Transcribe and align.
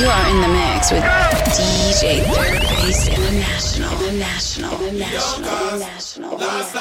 You 0.00 0.06
are 0.06 0.30
in 0.30 0.40
the 0.40 0.48
mix 0.48 0.92
with 0.92 1.04
DJ 1.04 2.24
Third 2.32 2.60
Base 2.62 3.06
International. 3.08 3.92
International. 3.92 4.72
International. 4.86 5.52
International. 5.52 6.38
Last, 6.38 6.74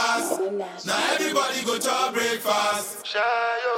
last. 0.53 0.85
Now 0.85 1.13
everybody 1.15 1.61
go 1.65 1.77
to 1.77 2.11
breakfast. 2.13 3.03
Shayo. 3.03 3.75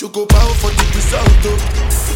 You 0.00 0.08
go 0.08 0.24
bow 0.24 0.48
for 0.54 0.70
the 0.70 0.84
result. 0.94 1.93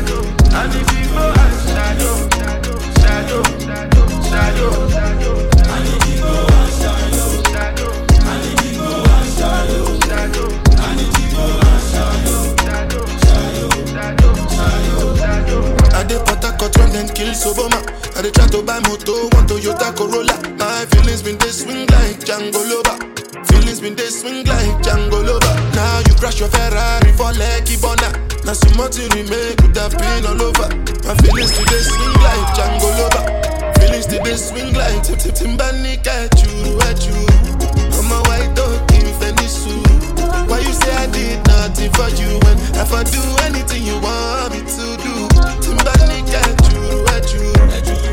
shadow. 0.00 0.22
I 0.52 0.66
need 0.72 0.86
to 0.88 0.98
go 1.12 1.24
and 1.28 1.56
shadow. 1.68 2.14
Shadow, 3.00 3.42
shadow, 3.60 4.04
shadow. 4.30 4.72
I 5.60 5.82
need 5.84 6.00
to 6.00 6.12
go 6.20 6.32
and 6.48 6.70
shadow. 6.80 7.88
I 8.20 8.40
need 8.40 8.56
to 8.60 8.68
go 8.76 8.88
and 9.04 9.28
shadow. 9.36 10.46
I 10.72 10.94
need 10.96 11.12
to 11.12 11.22
go 11.32 11.44
and 11.68 11.82
shadow. 11.90 12.38
Shadow, 12.64 13.04
shadow, 13.92 14.32
shadow. 15.16 15.60
I 15.92 16.04
dey 16.04 16.18
Port 16.24 16.44
Harcourt 16.44 16.76
run 16.76 16.96
and 16.96 17.10
kill 17.14 17.32
Soboma. 17.34 17.80
I 18.16 18.30
try 18.30 18.46
to 18.48 18.62
buy 18.62 18.80
moto, 18.80 19.28
one 19.36 19.46
Toyota 19.46 19.94
Corolla. 19.96 20.36
My 20.58 20.84
feelings 20.90 21.22
been 21.22 21.38
they 21.38 21.48
swing 21.50 21.86
like 21.88 22.20
Django 22.20 22.60
Loba. 22.70 22.94
Feelings 23.48 23.80
been 23.80 23.94
they 23.96 24.08
swing 24.08 24.44
like 24.46 24.82
Django 24.82 25.24
Loba. 25.24 25.49
Now 25.80 26.04
you 26.04 26.12
crash 26.20 26.38
your 26.38 26.50
Ferrari 26.52 27.10
for 27.16 27.32
Lucky 27.40 27.80
Bona. 27.80 28.12
Now 28.44 28.52
some 28.52 28.76
more 28.76 28.92
to 28.92 29.00
remake 29.16 29.56
could 29.56 29.72
have 29.80 29.96
been 29.96 30.28
all 30.28 30.36
over. 30.36 30.68
My 31.08 31.16
feelings 31.24 31.56
today 31.56 31.80
swing 31.88 32.20
like 32.20 32.44
Django 32.52 32.90
Loba. 33.00 33.20
Feelings 33.80 34.04
today 34.04 34.36
swing 34.36 34.74
like 34.76 35.00
Tim 35.02 35.16
Tim 35.16 35.56
Timbani 35.56 35.96
at 36.04 36.36
you. 36.44 37.16
I'm 37.96 38.12
a 38.12 38.20
white 38.28 38.52
dog 38.52 38.76
in 38.92 39.08
Fendi 39.16 39.48
suit. 39.48 39.80
Why 40.52 40.60
you 40.60 40.72
say 40.76 40.92
I 40.92 41.06
did 41.08 41.40
nothing 41.48 41.90
for 41.96 42.12
you 42.12 42.28
when 42.44 42.60
if 42.76 42.92
I 42.92 43.00
do 43.00 43.22
anything 43.48 43.80
you 43.88 43.96
want 44.04 44.52
me 44.52 44.60
to 44.60 44.86
do? 45.00 45.14
Timbani 45.64 46.20
at 46.28 46.60
you. 46.76 47.56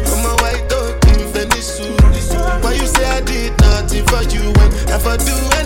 I'm 0.07 0.23
a 0.23 0.33
white 0.39 0.63
dog 0.71 0.95
in 1.11 1.19
Fendi 1.35 1.59
suit. 1.59 1.99
Why 2.63 2.79
you 2.79 2.87
say 2.87 3.03
I 3.03 3.19
did 3.19 3.59
nothing 3.59 4.05
for 4.07 4.23
you 4.31 4.55
when 4.55 4.71
if 4.87 5.03
I 5.05 5.17
do 5.19 5.56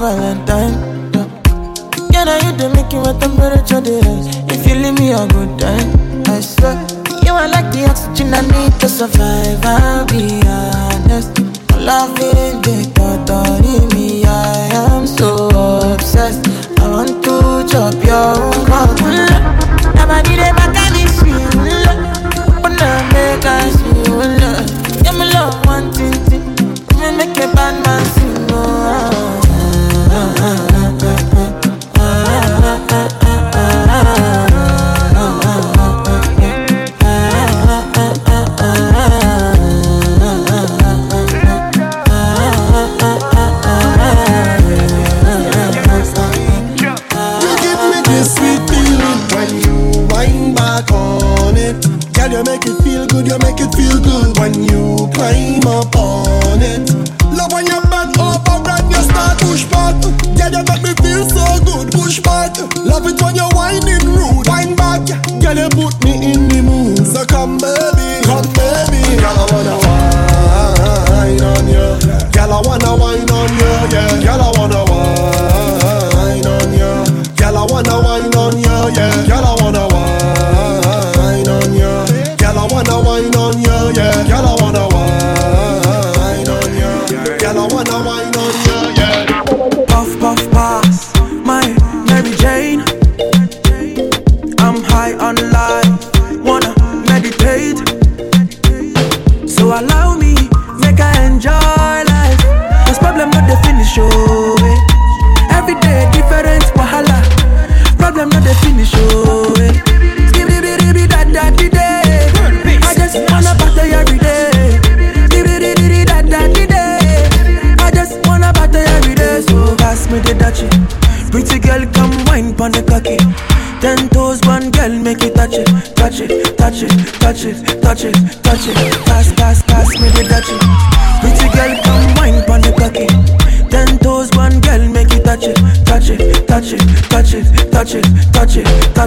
My 0.00 0.14
Valentine. 0.14 0.74
Yeah, 2.12 2.22
now 2.22 2.36
you 2.36 2.52
the 2.56 2.70
making 2.72 3.02
my 3.02 3.18
temperature 3.18 3.80
rise. 3.82 4.28
If 4.46 4.64
you 4.68 4.76
leave 4.76 4.96
me 4.96 5.10
a 5.10 5.26
good 5.26 5.58
time, 5.58 6.22
I 6.28 6.40
swear. 6.40 6.86
You 7.24 7.32
are 7.32 7.48
like 7.48 7.72
the 7.72 7.86
oxygen 7.90 8.32
I 8.32 8.42
need 8.42 8.78
to 8.78 8.88
survive. 8.88 9.37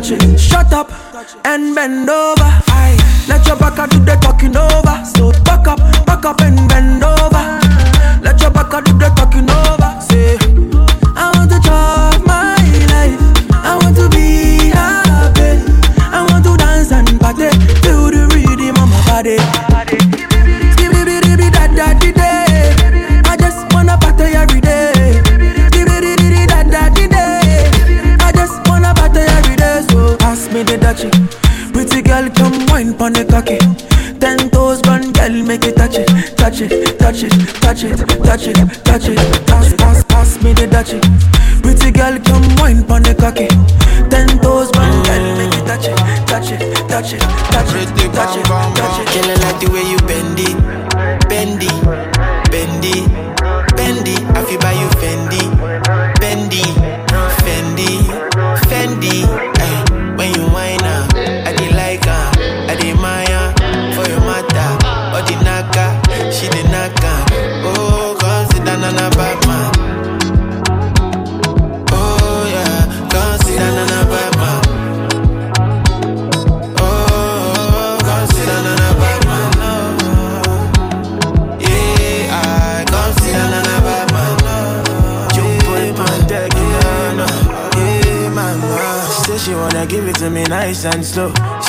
Touch 0.01 0.11
it. 0.11 0.39
Shut 0.39 0.73
up 0.73 0.91
and 1.45 1.75
bend 1.75 2.09
over. 2.09 2.43
Aye. 2.67 2.97
Let 3.27 3.45
your 3.47 3.57
back 3.57 3.89
do 3.89 3.99
the 3.99 4.15
talking 4.21 4.55
over. 4.55 4.70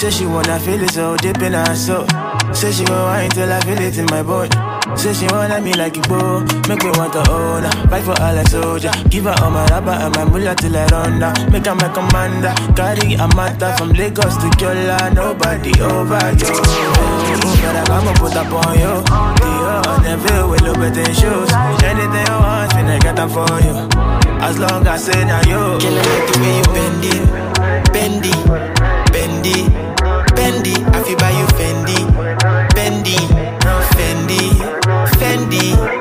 Say 0.02 0.10
she 0.10 0.26
wanna 0.26 0.58
feel 0.58 0.82
it 0.82 0.90
so 0.90 1.16
deep 1.18 1.40
in 1.42 1.52
her 1.52 1.76
soul. 1.76 2.04
Say 2.52 2.72
she 2.72 2.84
go 2.84 3.04
wine 3.04 3.30
till 3.30 3.52
I 3.52 3.60
feel 3.60 3.78
it 3.78 3.96
in 3.96 4.06
my 4.06 4.20
bone. 4.20 4.50
Say 4.98 5.14
she 5.14 5.26
wanna 5.30 5.60
me 5.60 5.74
like 5.74 5.96
a 5.96 6.00
bow, 6.10 6.40
make 6.66 6.82
me 6.82 6.90
want 6.98 7.12
to 7.12 7.22
own 7.30 7.62
her. 7.62 7.70
Fight 7.86 8.02
for 8.02 8.20
all 8.20 8.36
a 8.36 8.44
soldier, 8.50 8.90
give 9.08 9.30
her 9.30 9.34
all 9.40 9.52
my 9.52 9.64
rubber 9.66 9.94
and 9.94 10.12
my 10.16 10.24
mullah 10.24 10.56
till 10.56 10.76
I 10.76 10.86
run 10.86 11.20
down. 11.20 11.52
Make 11.52 11.66
her 11.66 11.76
my 11.76 11.86
commander, 11.94 12.50
carry 12.74 13.14
a 13.14 13.28
matter 13.38 13.70
from 13.78 13.92
Lagos 13.92 14.34
to 14.42 14.50
Kyola. 14.58 15.14
Nobody 15.14 15.70
over 15.78 16.18
you. 16.34 16.50
But 17.62 17.90
I'ma 17.94 18.12
put 18.18 18.34
up 18.34 18.50
on 18.50 18.74
you. 18.74 19.06
Dior 19.06 19.86
on 19.86 20.02
the 20.02 20.16
veil 20.18 20.50
with 20.50 20.62
no 20.66 20.74
shoes. 21.14 21.52
Anything 21.86 22.26
you 22.26 22.38
want, 22.42 22.74
when 22.74 22.90
I 22.90 22.98
get 22.98 23.14
them 23.14 23.30
for 23.30 23.46
you. 23.62 23.86
As 24.42 24.58
long 24.58 24.84
as 24.84 25.08
I 25.08 25.12
say 25.12 25.24
now 25.24 25.38
you. 25.46 25.78
Can't 25.78 25.94
like 25.94 26.26
the 26.26 26.34
way 26.42 26.58
you 26.58 26.66
bendy, 26.74 27.14
bendy, 27.94 28.34
bendy. 29.14 29.91
Bendy, 30.42 30.74
I 30.74 31.02
feel 31.04 31.16
buy 31.18 31.30
you 31.30 31.46
Fendi. 31.54 32.02
Bendy, 32.74 33.14
Fendi, 33.94 34.50
Fendi. 35.20 35.91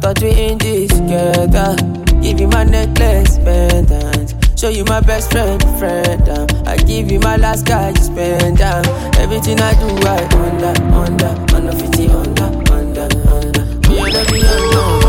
Thought 0.00 0.22
we 0.22 0.30
in 0.32 0.58
this 0.58 0.90
together. 0.90 1.76
Give 2.20 2.40
you 2.40 2.48
my 2.48 2.64
necklace, 2.64 3.38
pendant. 3.38 4.34
Show 4.58 4.68
you 4.68 4.84
my 4.84 5.00
best 5.00 5.30
friend, 5.30 5.62
friend. 5.78 6.28
Um. 6.28 6.46
I 6.66 6.76
give 6.76 7.10
you 7.10 7.20
my 7.20 7.36
last 7.36 7.64
guy, 7.64 7.90
you 7.90 7.96
spend 7.96 8.60
um. 8.60 8.84
Everything 9.16 9.60
I 9.60 9.72
do, 9.74 9.86
I 10.06 10.24
under, 10.44 10.74
under, 10.92 11.54
under 11.54 11.72
50, 11.72 12.08
under, 12.08 12.44
under, 12.72 13.08
under. 13.30 13.64
Me 13.88 13.98
and 13.98 14.16
under. 14.16 15.04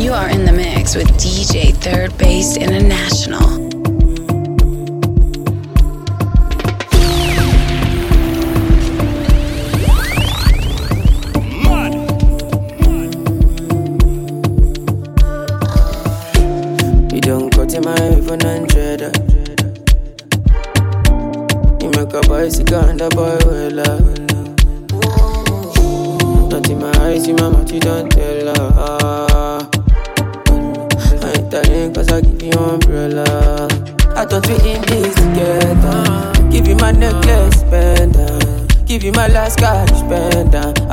You 0.00 0.12
are 0.12 0.30
in 0.30 0.44
the 0.44 0.52
mix 0.52 0.94
with 0.94 1.08
DJ 1.18 1.74
Third 1.74 2.16
Base 2.18 2.56
International. 2.56 3.53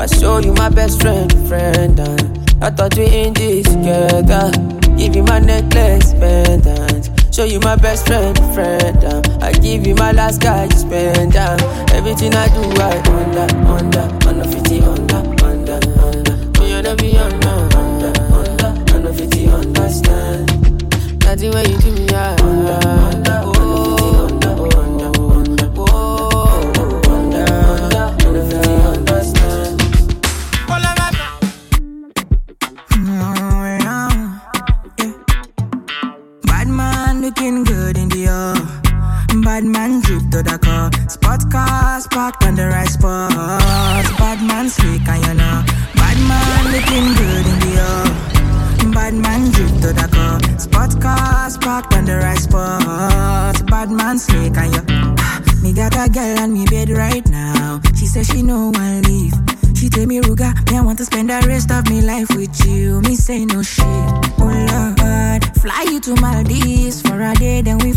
I 0.01 0.07
show 0.07 0.39
you 0.39 0.51
my 0.53 0.67
best 0.67 0.99
friend, 0.99 1.31
friend. 1.47 1.99
And 1.99 2.63
I 2.63 2.71
thought 2.71 2.97
we 2.97 3.05
in 3.05 3.33
this 3.35 3.67
together. 3.67 4.49
Give 4.97 5.15
you 5.15 5.21
my 5.21 5.37
necklace, 5.37 6.15
pendant. 6.15 7.11
Show 7.31 7.43
you 7.43 7.59
my 7.59 7.75
best 7.75 8.07
friend, 8.07 8.35
friend. 8.55 9.03
And 9.03 9.43
I 9.43 9.53
give 9.53 9.85
you 9.85 9.93
my 9.93 10.11
last 10.11 10.41
card, 10.41 10.73
you 10.73 10.79
spend. 10.79 11.35
And 11.35 11.61
everything 11.91 12.33
I 12.33 12.47
do, 12.47 12.63
I 12.81 12.97
under, 13.11 13.55
under, 13.67 14.27
under 14.27 14.43
50, 14.43 14.81
under, 14.81 15.17
under, 15.45 15.79
under. 16.01 16.35
Beyond, 16.49 16.97
beyond, 16.97 17.45
under, 17.45 18.21
under, 18.33 18.95
under 18.95 19.13
50, 19.13 19.47
understand. 19.49 21.23
Nothing 21.25 21.51
when 21.51 21.69
you 21.69 21.77
do 21.77 21.91
me, 21.91 22.09
I 22.09 22.33
under, 22.41 22.87
under. 22.87 23.50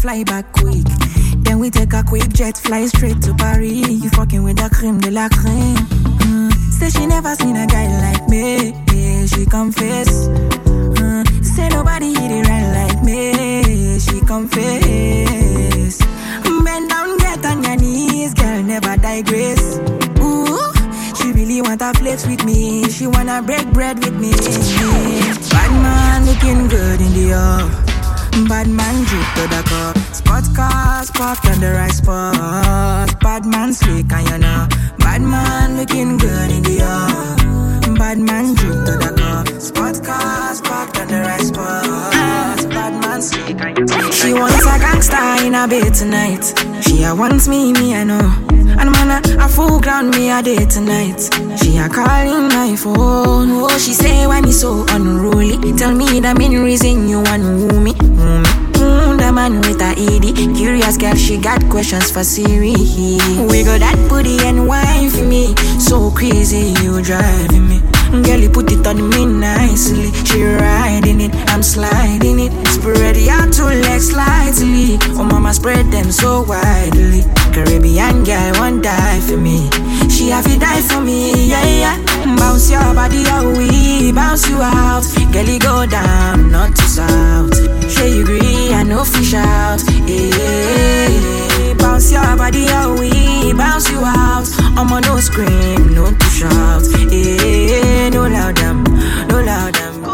fly 0.05 0.23
back 0.23 0.53
quick. 0.53 0.85
Then 1.45 1.59
we 1.61 1.71
take 1.71 1.95
a 1.95 2.03
quick 2.03 2.29
jet, 2.29 2.59
fly 2.59 2.85
straight 2.85 3.23
to 3.23 3.33
Paris. 3.33 3.89
You 3.89 4.11
fucking 4.11 4.43
with 4.43 4.59
the 4.59 4.69
cream 4.69 5.01
de 5.01 5.11
la 5.11 5.31
cream. 5.31 5.77
Mm. 6.29 6.53
Say 6.77 6.91
she 6.91 7.07
never 7.07 7.35
seen 7.35 7.57
a 7.57 7.67
guy 7.67 7.89
like 8.05 8.29
me. 8.29 8.73
Yeah, 8.93 9.25
she 9.25 9.47
confess. 9.47 10.29
Mm. 11.01 11.25
Say 11.43 11.71
nobody 11.71 12.13
hit 12.13 12.31
it 12.31 12.47
right 12.47 12.69
like 12.79 13.03
me. 13.03 13.99
She 13.99 14.21
confess. 14.21 15.97
Bend 16.65 16.91
down, 16.91 17.17
get 17.17 17.47
on 17.47 17.65
your 17.65 17.77
knees, 17.77 18.35
girl, 18.35 18.63
never 18.63 18.97
digress. 18.99 19.79
Ooh, 20.21 20.73
she 21.17 21.33
really 21.33 21.63
wanna 21.63 21.95
flex 21.95 22.27
with 22.27 22.45
me. 22.45 22.85
She 22.91 23.07
wanna 23.07 23.41
break 23.41 23.67
bread 23.73 24.05
with 24.05 24.17
me. 24.21 24.33
Bad 25.49 25.73
man 25.83 26.27
looking 26.27 26.69
good 26.69 27.01
in 27.01 27.13
the 27.15 27.33
off. 27.33 27.84
Bad 28.49 28.67
man 28.69 29.05
drip 29.05 29.27
to 29.37 29.47
the 29.47 29.63
car. 29.69 29.95
Spot 30.13 30.45
car, 30.57 31.05
parked 31.15 31.47
on 31.47 31.61
the 31.61 31.73
right 31.73 31.93
spot. 31.93 33.21
Bad 33.21 33.47
man 33.47 33.73
slick 33.73 34.13
and 34.13 34.29
you 34.29 34.39
know. 34.39 34.67
Bad 34.99 35.23
man 35.23 35.77
looking 35.77 36.19
good 36.19 36.51
in 36.51 36.63
the 36.65 36.81
air. 36.81 37.95
Bad 37.95 38.19
man 38.19 38.55
drip 38.55 38.85
to 38.87 38.93
the 38.99 39.15
car. 39.17 39.61
Spot 39.61 40.05
cars 40.05 40.61
parked 40.61 40.99
on 40.99 41.09
the 41.09 41.21
right 41.21 41.41
spot. 41.41 42.14
She 43.33 44.35
wants 44.35 44.67
a 44.67 44.79
gangster 44.79 45.47
in 45.47 45.55
a 45.55 45.67
bed 45.67 45.95
tonight. 45.95 46.45
She 46.83 47.05
a 47.05 47.15
wants 47.15 47.49
me, 47.49 47.73
me 47.73 47.95
I 47.95 48.05
know. 48.05 48.21
And 48.51 48.91
man, 48.93 49.25
a, 49.25 49.45
a 49.45 49.49
full 49.49 49.81
ground 49.81 50.11
me 50.11 50.31
a 50.31 50.43
day 50.43 50.67
tonight. 50.67 51.21
She 51.63 51.79
a 51.79 51.89
calling 51.89 52.49
my 52.49 52.77
phone. 52.77 53.51
Oh, 53.65 53.79
she 53.79 53.93
say 53.95 54.27
why 54.27 54.41
me 54.43 54.53
so 54.53 54.85
unruly. 54.91 55.57
Tell 55.79 55.95
me 55.95 56.21
the 56.21 56.35
main 56.37 56.61
reason 56.63 57.09
you 57.09 57.23
want 57.23 57.43
woo 57.45 57.81
me. 57.81 57.93
Mm, 57.93 59.19
the 59.19 59.33
man 59.33 59.61
with 59.61 59.81
a 59.81 59.95
ED. 59.97 60.57
Curious 60.57 60.99
girl, 60.99 61.15
she 61.15 61.39
got 61.39 61.65
questions 61.71 62.11
for 62.11 62.25
Siri. 62.25 62.75
Wiggle 63.49 63.79
that 63.79 63.97
booty 64.11 64.39
and 64.41 64.69
wine 64.69 65.09
for 65.09 65.25
me. 65.25 65.55
So 65.79 66.11
crazy, 66.11 66.75
you 66.83 67.01
driving 67.01 67.69
me. 67.69 67.81
Girl, 68.23 68.39
you 68.41 68.51
put 68.51 68.71
it 68.71 68.87
on 68.87 69.09
me 69.11 69.27
nicely. 69.27 70.13
She 70.25 70.43
riding 70.45 71.21
it, 71.21 71.35
I'm 71.51 71.63
sliding 71.63 72.39
it. 72.41 72.53
Spread 72.69 73.17
your 73.17 73.51
two 73.51 73.65
legs 73.65 74.11
slightly. 74.11 74.99
Oh, 75.19 75.25
mama, 75.25 75.53
spread 75.53 75.91
them 75.91 76.11
so 76.13 76.43
widely. 76.43 77.23
Caribbean 77.53 78.25
girl, 78.25 78.53
won't 78.61 78.83
die 78.83 79.21
for 79.21 79.37
me. 79.37 79.69
She 80.09 80.31
have 80.31 80.45
to 80.45 80.59
die 80.59 80.81
for 80.83 81.01
me, 81.01 81.49
yeah, 81.49 81.65
yeah. 81.65 82.37
Bounce 82.37 82.71
your 82.71 82.95
body, 82.95 83.25
oh, 83.29 83.55
we 83.57 84.13
bounce 84.13 84.49
you 84.49 84.57
out. 84.61 85.05
Girl, 85.33 85.45
you 85.45 85.59
go 85.59 85.87
down, 85.87 86.51
not 86.51 86.75
to 86.77 86.83
south. 86.83 87.55
Sure 87.91 88.07
you 88.07 88.23
agree, 88.23 88.73
I 88.73 88.83
know 88.85 89.05
fish 89.05 89.35
out. 89.35 89.83
Yeah, 90.07 91.75
bounce 91.79 92.13
your 92.13 92.37
body, 92.37 92.67
oh, 92.69 92.97
we 92.99 93.53
bounce 93.53 93.91
you 93.91 94.01
out. 94.05 94.47
I'm 94.77 94.93
on 94.93 95.03
no 95.03 95.19
scream, 95.21 95.95
no 95.95 96.11
to 96.11 96.25
shout. 96.27 96.83
Yeah, 97.11 98.09
no 98.11 98.27
loud 98.27 98.57
them, 98.57 98.83
no 99.29 99.41
loud 99.41 99.75
them. 99.75 100.05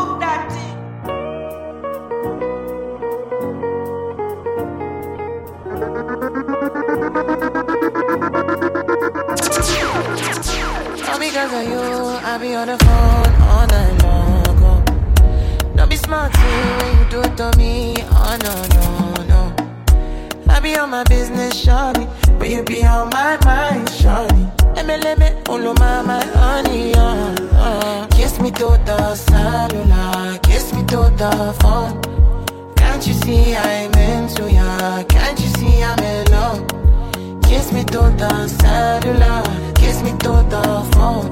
All 11.09 11.19
because 11.19 11.53
of 11.53 11.65
you, 11.69 11.81
I 11.81 12.39
be 12.41 12.55
on 12.55 12.67
the 12.69 12.77
phone 12.79 13.33
all 13.43 13.67
night 13.67 14.03
long. 14.03 14.63
Oh. 14.63 14.83
Don't 15.75 15.89
be 15.89 15.97
smart 15.97 16.33
when 16.37 16.99
you 16.99 17.05
do 17.11 17.21
it 17.23 17.37
to 17.39 17.51
me. 17.57 17.95
Oh 18.11 18.37
no 18.43 18.55
no 18.77 19.25
no. 19.25 19.55
I 20.49 20.61
be 20.61 20.77
on 20.77 20.91
my 20.91 21.05
business, 21.05 21.55
shawty, 21.65 22.07
but 22.41 22.49
you 22.49 22.63
be 22.63 22.83
on 22.83 23.11
my 23.11 23.39
mind, 23.45 23.87
shawty. 23.89 24.45
Let 24.75 24.87
me 24.87 24.97
let 24.97 25.19
me 25.19 25.29
follow 25.45 25.75
my 25.75 26.01
my 26.03 26.25
honey, 26.25 26.95
uh, 26.95 27.37
uh. 27.53 28.07
Kiss 28.17 28.41
me 28.41 28.51
to 28.53 28.69
the 28.89 29.15
cellular, 29.15 30.39
kiss 30.39 30.73
me 30.73 30.81
to 30.87 31.01
the 31.21 31.55
phone. 31.61 32.01
Can't 32.77 33.07
you 33.07 33.13
see 33.13 33.55
I'm 33.55 33.93
into 33.95 34.51
ya? 34.51 35.03
Can't 35.05 35.39
you 35.39 35.49
see 35.59 35.83
I'm 35.83 35.99
in 35.99 36.25
love? 36.33 36.67
Kiss 37.43 37.73
me 37.73 37.85
to 37.85 38.01
the 38.23 38.49
cellular, 38.49 39.43
kiss 39.75 40.03
me 40.03 40.13
to 40.25 40.33
the 40.55 40.65
phone. 40.95 41.29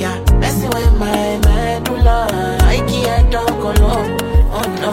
Yeah, 0.00 0.18
messing 0.40 0.70
with 0.70 0.92
my 0.98 1.38
medulla. 1.46 2.26
I 2.62 2.78
can't 2.90 3.30
talk 3.32 3.50
alone. 3.50 4.18
Oh 4.50 4.66
no, 4.82 4.92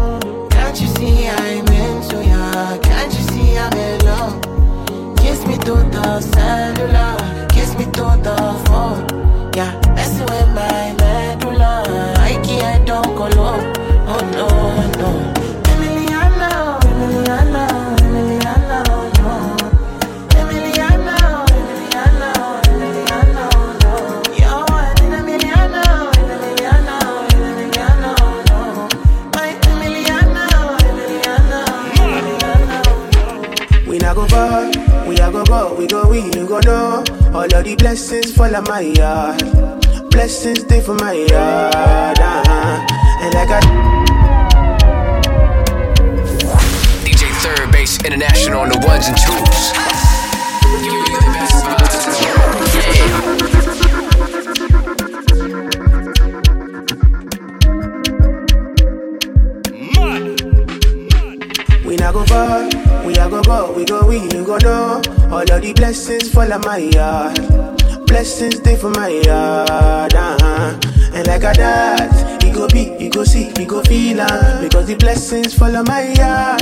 On 38.61 38.67
my 38.67 38.81
yard, 38.81 39.39
blessings 40.11 40.61
stay 40.61 40.81
for 40.81 40.93
my 40.95 41.13
yard. 41.13 42.19
Uh-huh. 42.19 42.87
And 43.21 43.33
like 43.33 43.49
I 43.49 43.59
DJ 47.03 47.31
Third 47.41 47.71
Base 47.71 47.97
International 48.03 48.59
on 48.61 48.69
the 48.69 48.77
ones 48.85 49.07
and 49.07 49.17
twos. 49.17 49.71
Give 50.83 50.93
you 50.93 51.03
the 51.05 51.31
best 51.33 51.65
vibes. 51.65 52.21
Yeah. 52.21 52.37
We 61.85 61.95
not 61.97 62.13
go 62.13 62.25
far, 62.25 62.69
we 63.05 63.13
a 63.13 63.29
go 63.29 63.41
go, 63.41 63.73
we 63.73 63.85
go 63.85 64.05
we 64.07 64.27
no 64.27 64.43
go 64.45 64.57
know. 64.57 65.01
All 65.31 65.41
of 65.41 65.61
the 65.61 65.73
blessings 65.75 66.29
fall 66.33 66.51
on 66.51 66.61
my 66.61 66.77
yard, 66.77 67.39
blessings 68.11 68.57
stay 68.57 68.75
for 68.75 68.89
my 68.89 69.07
yard. 69.07 70.13
Uh-huh. 70.13 70.77
And 71.13 71.27
like 71.27 71.43
a 71.47 71.53
that, 71.55 72.43
he 72.43 72.51
go 72.51 72.67
be, 72.67 72.91
he 72.99 73.07
go 73.09 73.23
see, 73.23 73.51
he 73.57 73.65
go 73.65 73.81
feel 73.83 74.19
uh, 74.19 74.61
because 74.61 74.87
the 74.87 74.95
blessings 74.95 75.53
fall 75.53 75.75
on 75.75 75.85
my 75.85 76.11
yard. 76.19 76.61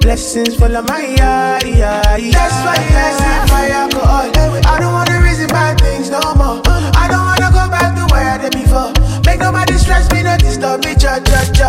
Blessings 0.00 0.56
fall 0.56 0.76
on 0.76 0.84
my 0.86 1.06
yard, 1.18 1.62
yeah, 1.62 2.16
yeah. 2.16 2.32
That's 2.34 2.58
why 2.66 2.78
I 2.82 3.10
sip 3.14 3.42
my 3.54 3.68
alcohol. 3.70 4.26
I 4.66 4.80
don't 4.80 4.92
wanna 4.92 5.22
reason 5.22 5.46
bad 5.46 5.80
things 5.80 6.10
no 6.10 6.18
more. 6.34 6.58
I 6.98 7.06
don't 7.06 7.26
wanna 7.30 7.50
go 7.54 7.70
back 7.70 7.94
to 7.94 8.04
where 8.12 8.26
I 8.34 8.38
did 8.42 8.52
before. 8.52 8.90
Make 9.24 9.38
nobody 9.38 9.74
stress 9.78 10.10
me, 10.10 10.24
no 10.24 10.36
disturb 10.36 10.84
me, 10.84 10.94
cha 10.96 11.20
cha 11.22 11.40
cha. 11.54 11.68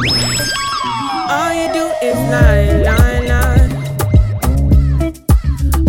All 0.00 1.52
you 1.52 1.70
do 1.74 1.92
is 2.00 2.16
lie, 2.32 2.72
lie, 2.86 3.20
lie. 3.28 3.68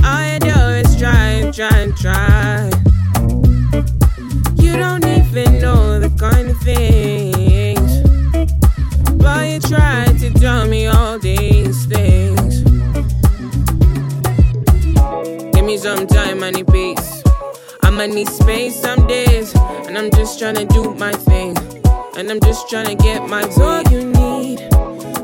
All 0.03 0.23
you 0.27 0.39
do 0.39 0.57
is 0.79 0.97
try, 0.99 1.49
try, 1.53 1.91
try. 1.95 2.69
You 4.57 4.75
don't 4.75 5.05
even 5.05 5.59
know 5.59 5.97
the 5.97 6.09
kind 6.19 6.49
of 6.49 6.57
things. 6.59 8.01
But 9.13 9.47
you 9.47 9.59
try 9.61 10.05
to 10.19 10.29
tell 10.31 10.67
me 10.67 10.87
all 10.87 11.17
these 11.17 11.85
things. 11.85 12.63
Give 15.53 15.63
me 15.63 15.77
some 15.77 16.05
time, 16.05 16.43
I 16.43 16.51
need 16.51 16.67
peace. 16.67 17.23
I'ma 17.83 18.07
need 18.07 18.27
space 18.27 18.75
some 18.75 19.07
days. 19.07 19.55
And 19.87 19.97
I'm 19.97 20.11
just 20.11 20.37
trying 20.37 20.55
to 20.55 20.65
do 20.65 20.93
my. 20.95 21.20
And 22.21 22.29
I'm 22.29 22.39
just 22.41 22.69
trying 22.69 22.85
to 22.85 22.93
get 23.03 23.27
my 23.27 23.41
all 23.59 23.81
you 23.91 24.05
need. 24.05 24.59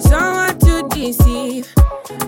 Someone 0.01 0.57
to 0.57 0.87
deceive. 0.89 1.71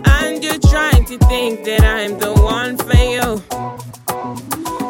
And 0.05 0.43
you're 0.43 0.59
trying 0.59 1.05
to 1.05 1.17
think 1.25 1.65
that 1.65 1.81
I'm 1.81 2.19
the 2.19 2.33
one 2.33 2.77
for 2.77 2.95
you. 2.95 3.41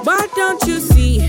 But 0.03 0.35
don't 0.35 0.61
you 0.67 0.81
see? 0.81 1.19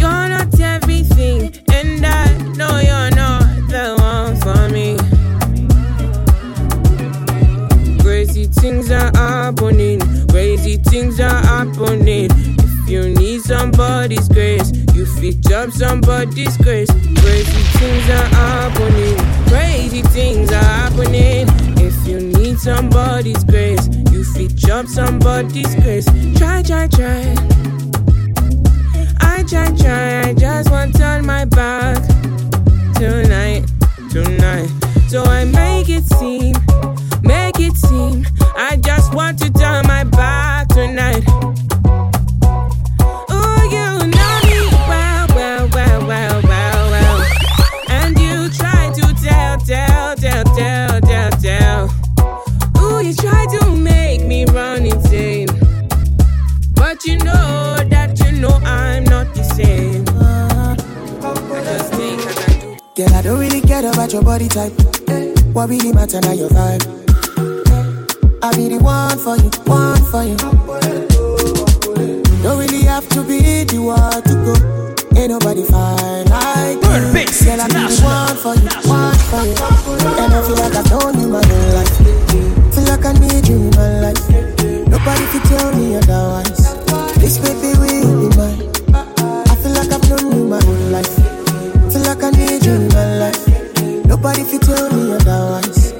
You're 0.00 0.28
not 0.34 0.58
everything. 0.58 1.54
And 1.72 2.04
I 2.04 2.38
know 2.58 2.80
you're 2.80 3.14
not 3.14 3.46
the 3.68 3.94
one 4.00 4.34
for 4.42 4.68
me. 4.74 4.98
Crazy 8.02 8.46
things 8.46 8.90
are 8.90 9.12
happening. 9.14 10.00
Crazy 10.26 10.76
things 10.76 11.20
are 11.20 11.40
happening. 11.46 12.30
Somebody's 13.50 14.28
grace, 14.28 14.70
you 14.94 15.04
fit 15.04 15.50
up 15.50 15.70
somebody's 15.72 16.56
grace. 16.58 16.88
Crazy 16.88 17.62
things 17.80 18.08
are 18.08 18.28
happening. 18.28 19.16
Crazy 19.48 20.02
things 20.02 20.52
are 20.52 20.62
happening. 20.62 21.48
If 21.76 22.06
you 22.06 22.20
need 22.20 22.60
somebody's 22.60 23.42
grace, 23.42 23.88
you 24.12 24.22
fit 24.22 24.70
up 24.70 24.86
somebody's 24.86 25.74
grace. 25.74 26.06
Try, 26.38 26.62
try, 26.62 26.86
try. 26.86 27.34
I 29.20 29.42
try, 29.42 29.66
try. 29.76 30.28
I 30.28 30.34
just 30.34 30.70
want 30.70 30.92
to 30.92 30.98
turn 31.00 31.26
my 31.26 31.44
back 31.44 32.00
tonight, 32.94 33.68
tonight. 34.12 34.70
So 35.08 35.24
I 35.24 35.44
make 35.44 35.88
it 35.88 36.04
seem, 36.04 36.54
make 37.24 37.58
it 37.58 37.76
seem. 37.76 38.24
I 38.54 38.76
just 38.76 39.12
want 39.12 39.40
to 39.40 39.52
turn 39.52 39.88
my 39.88 40.04
back 40.04 40.68
tonight. 40.68 41.24
About 64.10 64.12
your 64.12 64.22
body 64.22 64.48
type. 64.48 64.72
What 65.54 65.68
really 65.68 65.92
matter 65.92 66.20
now 66.20 66.32
your 66.32 66.48
vibe. 66.48 66.82
I 68.42 68.50
be 68.56 68.68
the 68.68 68.78
one 68.82 69.18
for 69.18 69.36
you, 69.36 69.50
one 69.66 70.02
for 70.10 70.24
you. 70.24 70.36
Don't 72.42 72.58
really 72.58 72.82
have 72.84 73.08
to 73.10 73.22
be 73.22 73.64
the 73.64 73.78
one 73.78 74.22
to 74.22 74.34
go. 74.42 74.54
Ain't 75.20 75.30
nobody 75.30 75.62
fine 75.64 76.26
like 76.26 76.74
you. 76.74 76.90
Girl, 77.44 77.60
I 77.60 77.68
be 77.68 77.86
the 77.86 78.00
one 78.02 78.36
for 78.36 78.54
you, 78.54 78.70
one 78.88 79.18
for 79.30 79.42
you. 79.46 79.54
And 80.18 80.32
I 80.32 80.42
feel 80.42 80.56
like 80.56 80.74
I've 80.74 80.90
known 80.90 81.20
you 81.20 81.28
my 81.28 81.44
whole 81.44 81.74
life. 81.74 81.96
Feel 82.74 82.84
like 82.90 83.04
I 83.04 83.12
need 83.12 83.46
you 83.46 83.56
in 83.56 83.70
my 83.76 84.00
life. 84.00 84.22
Nobody 84.88 85.24
can 85.30 85.42
tell 85.46 85.72
me 85.76 85.96
otherwise. 85.96 86.74
This 87.16 87.38
baby 87.38 87.78
will 87.78 88.30
be 88.30 88.36
mine. 88.36 88.79
Nobody 94.22 94.44
can 94.44 94.60
tell 94.60 94.92
me 94.92 95.12
otherwise. 95.14 95.92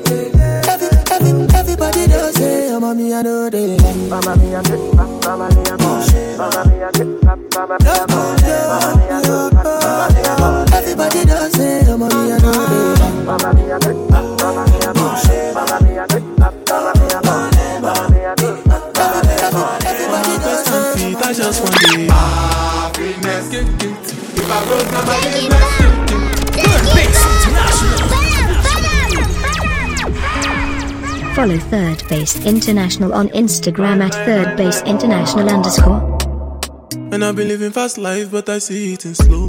Every, 0.68 0.92
every, 1.08 1.32
everybody 1.56 2.06
does 2.06 2.34
say, 2.34 2.68
oh, 2.70 2.78
mommy, 2.78 3.14
I 3.14 3.22
know 3.22 3.48
they. 3.48 3.78
Mama, 3.78 4.36
me, 4.36 4.54
I 4.54 4.60
me, 4.60 4.76
I 4.92 5.00
me. 5.00 5.40
Everybody 10.76 11.24
say, 11.56 11.80
oh, 11.88 11.96
I 12.28 12.36
know 12.44 12.52
they 12.68 12.92
like. 13.00 13.24
Mama, 13.24 13.48
me, 13.56 13.72
I 13.72 13.80
get, 13.80 13.96
mama, 13.96 14.68
me, 14.68 14.84
I 14.84 14.92
me, 14.92 15.08
I 15.08 15.48
everybody 19.88 21.32
just 21.32 21.62
want 21.62 21.74
happiness. 22.12 23.48
If 23.48 24.44
I 24.44 24.66
broke 24.66 24.92
my 24.92 25.00
business. 25.08 25.99
Follow 31.40 31.56
Third 31.56 32.06
Base 32.10 32.44
International 32.44 33.14
on 33.14 33.30
Instagram 33.30 34.02
at 34.02 34.12
Third 34.26 34.58
Base 34.58 34.82
International 34.82 35.48
underscore. 35.48 36.18
And 37.14 37.24
I've 37.24 37.34
been 37.34 37.48
living 37.48 37.70
fast 37.72 37.96
life, 37.96 38.30
but 38.30 38.46
I 38.50 38.58
see 38.58 38.92
it 38.92 39.06
in 39.06 39.14
slow. 39.14 39.46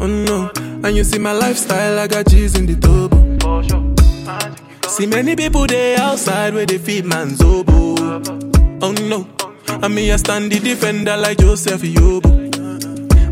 Oh 0.00 0.06
no, 0.06 0.50
and 0.56 0.96
you 0.96 1.04
see 1.04 1.18
my 1.18 1.32
lifestyle, 1.32 1.98
I 1.98 2.06
got 2.06 2.28
G's 2.28 2.58
in 2.58 2.64
the 2.64 2.76
turbo. 2.80 3.18
See 4.88 5.06
many 5.06 5.36
people 5.36 5.66
there 5.66 6.00
outside 6.00 6.54
where 6.54 6.64
they 6.64 6.78
feed 6.78 7.04
man's 7.04 7.42
oboe. 7.42 8.22
Oh 8.80 8.92
no, 8.92 9.28
and 9.82 9.94
me 9.94 10.10
I 10.10 10.16
stand 10.16 10.50
the 10.50 10.60
defender 10.60 11.18
like 11.18 11.36
Joseph 11.36 11.82
Yobo. 11.82 12.27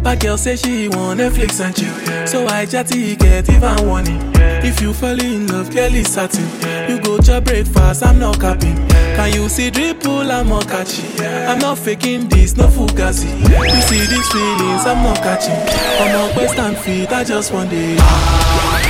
But 0.07 0.21
girl 0.21 0.39
say 0.39 0.55
she 0.55 0.87
want 0.89 1.19
Netflix 1.19 1.59
and 1.59 1.75
chill, 1.75 1.93
so 2.29 2.47
I 2.47 2.65
chatty 2.65 3.17
get 3.17 3.51
even 3.51 3.89
warning. 3.89 4.21
If 4.37 4.81
you 4.81 4.93
fall 4.95 5.21
in 5.21 5.49
love, 5.49 5.75
is 5.75 6.09
satin. 6.09 6.47
You 6.89 7.01
go 7.01 7.19
to 7.19 7.41
breakfast, 7.41 8.05
I'm 8.07 8.21
not 8.21 8.39
capping. 8.39 8.77
Can 9.17 9.33
you 9.33 9.49
see 9.49 9.69
dripple? 9.69 10.31
I'm 10.31 10.49
not 10.49 10.69
catching. 10.69 11.11
I'm 11.27 11.59
not 11.59 11.79
faking 11.79 12.29
this, 12.29 12.57
no 12.57 12.69
fugazi. 12.69 13.27
You 13.27 13.81
see 13.83 14.07
these 14.07 14.29
feelings, 14.29 14.87
I'm 14.87 15.03
not 15.03 15.17
catching. 15.17 15.59
I'm 15.99 16.15
on 16.21 16.37
west 16.37 16.57
and 16.57 16.77
feet, 16.79 17.11
I 17.11 17.25
just 17.25 17.53
want 17.53 17.73
it. 17.73 17.99
Ah, 18.01 18.81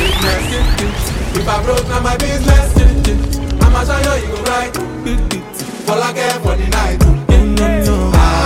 if 1.34 1.48
I 1.48 1.62
broke, 1.64 1.88
now 1.88 2.00
my 2.02 2.14
business. 2.18 2.76
I'ma 3.62 3.84
show 3.84 3.96
you, 3.96 4.20
you 4.20 4.36
go 4.36 4.42
right. 4.52 4.76
All 5.88 6.02
I 6.02 6.12
care 6.12 6.40
for 6.40 6.56
the 6.56 6.68
night. 6.68 7.02
Happiness. 7.32 7.88
Ah, 8.14 8.36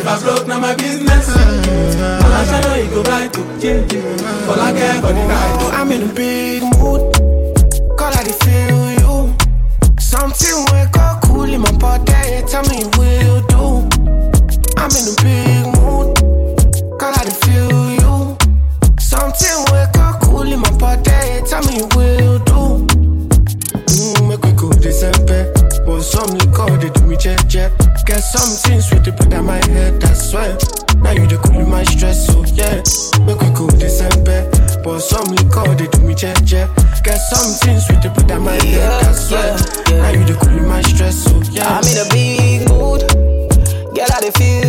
If 0.00 0.08
I 0.08 0.18
broke, 0.22 0.46
now 0.46 0.58
my 0.58 0.74
business. 0.76 1.28
I'ma 1.28 2.44
show 2.48 2.74
you, 2.74 2.84
you 2.84 2.90
go 2.90 3.02
right. 3.02 3.36
All 4.48 4.58
I 4.58 4.72
care 4.72 4.94
for 4.94 5.12
the 5.12 5.24
night. 5.28 5.56
Oh, 5.60 5.70
I'm 5.74 5.92
in 5.92 6.08
a 6.08 6.12
big 6.14 6.62
mood. 6.62 7.12
Call 7.98 8.08
I 8.08 8.24
feel 8.40 8.92
you. 8.96 9.36
Something 9.98 10.64
wake 10.72 10.96
up 10.96 11.20
cool 11.24 11.52
in 11.52 11.60
my 11.60 11.72
body. 11.72 12.40
Tell 12.48 12.62
me 12.72 12.84
what 12.96 13.12
you 13.20 13.44
do. 13.52 13.84
I'm 14.80 14.88
in 14.96 15.04
a 15.04 15.14
big 15.20 15.59
Something 28.30 28.80
sweet 28.80 29.02
to 29.04 29.12
put 29.12 29.34
on 29.34 29.46
my 29.46 29.56
head, 29.66 30.00
that's 30.00 30.32
why. 30.32 30.56
Now 31.02 31.10
you 31.10 31.26
the 31.26 31.36
cool 31.42 31.66
my 31.66 31.82
stress, 31.82 32.26
so 32.26 32.44
yeah. 32.54 32.78
Make 33.26 33.42
we 33.42 33.50
go 33.50 33.66
December. 33.74 34.46
But 34.84 35.00
some 35.00 35.34
liquor, 35.34 35.74
they 35.74 35.88
do 35.88 35.98
me 36.06 36.14
check, 36.14 36.38
check. 36.46 36.70
Get 37.02 37.18
something 37.18 37.80
sweet 37.80 38.02
to 38.02 38.10
put 38.10 38.30
on 38.30 38.42
my 38.44 38.54
yeah, 38.62 38.86
head, 38.86 39.02
that's 39.02 39.30
yeah, 39.32 39.36
why. 39.36 39.90
Yeah. 39.90 40.02
Now 40.02 40.10
you 40.14 40.24
the 40.30 40.34
cool 40.38 40.62
my 40.68 40.80
stress, 40.82 41.24
so 41.24 41.42
yeah. 41.50 41.74
I'm 41.74 41.82
in 41.90 41.98
a 41.98 42.06
big 42.14 42.68
mood. 42.70 43.02
Girl, 43.98 44.06
I 44.06 44.30
feel 44.30 44.59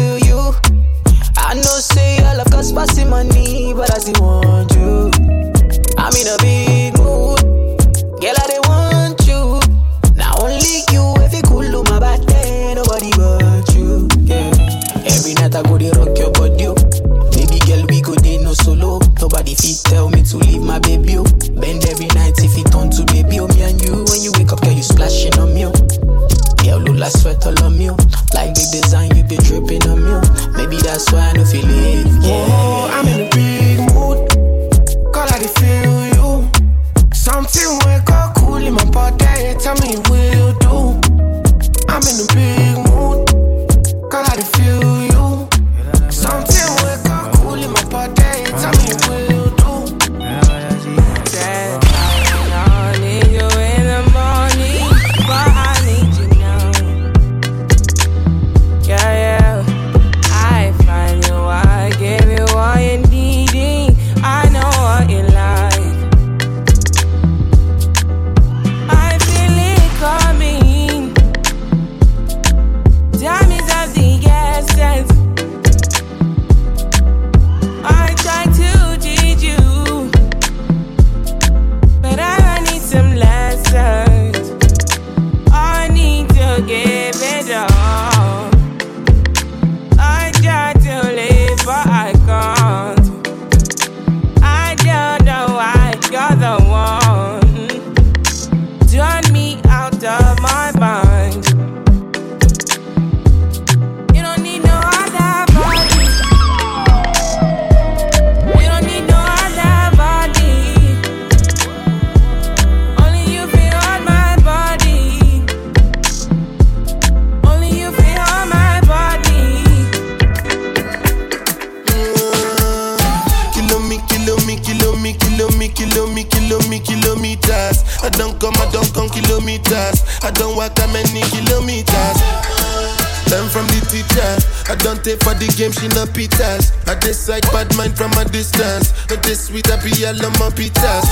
pitas. 140.62 141.10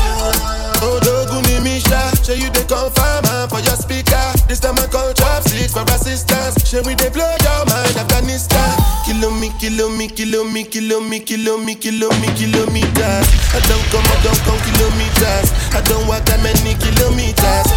Oh, 0.85 1.01
Doguni 1.01 1.57
Misha, 1.65 1.97
show 2.21 2.37
you 2.37 2.53
the 2.53 2.61
confirm 2.69 3.25
for 3.49 3.59
your 3.65 3.75
speaker. 3.75 4.21
This 4.45 4.59
time 4.61 4.77
I 4.77 4.85
call 4.85 5.11
chopsticks 5.13 5.73
for 5.73 5.81
assistance. 5.89 6.61
Show 6.69 6.85
we 6.85 6.93
they 6.93 7.09
blow 7.09 7.25
your 7.41 7.65
mind, 7.65 7.97
Afghanistan. 7.97 8.69
Kilo 9.09 9.33
me, 9.41 9.49
kilo 9.57 9.89
me, 9.89 10.07
kilo 10.07 10.45
me, 10.45 10.63
kilo 10.63 11.01
me, 11.01 11.19
kilo 11.19 11.57
me, 11.57 11.73
kilo 11.73 12.13
me, 12.21 12.29
kilometers. 12.37 13.25
I 13.57 13.59
don't 13.65 13.85
come, 13.89 14.05
I 14.05 14.17
don't 14.21 14.41
come 14.45 14.61
kilometers. 14.69 15.49
I 15.73 15.81
don't 15.81 16.05
walk 16.05 16.23
that 16.29 16.39
many 16.45 16.77
kilometers. 16.77 17.67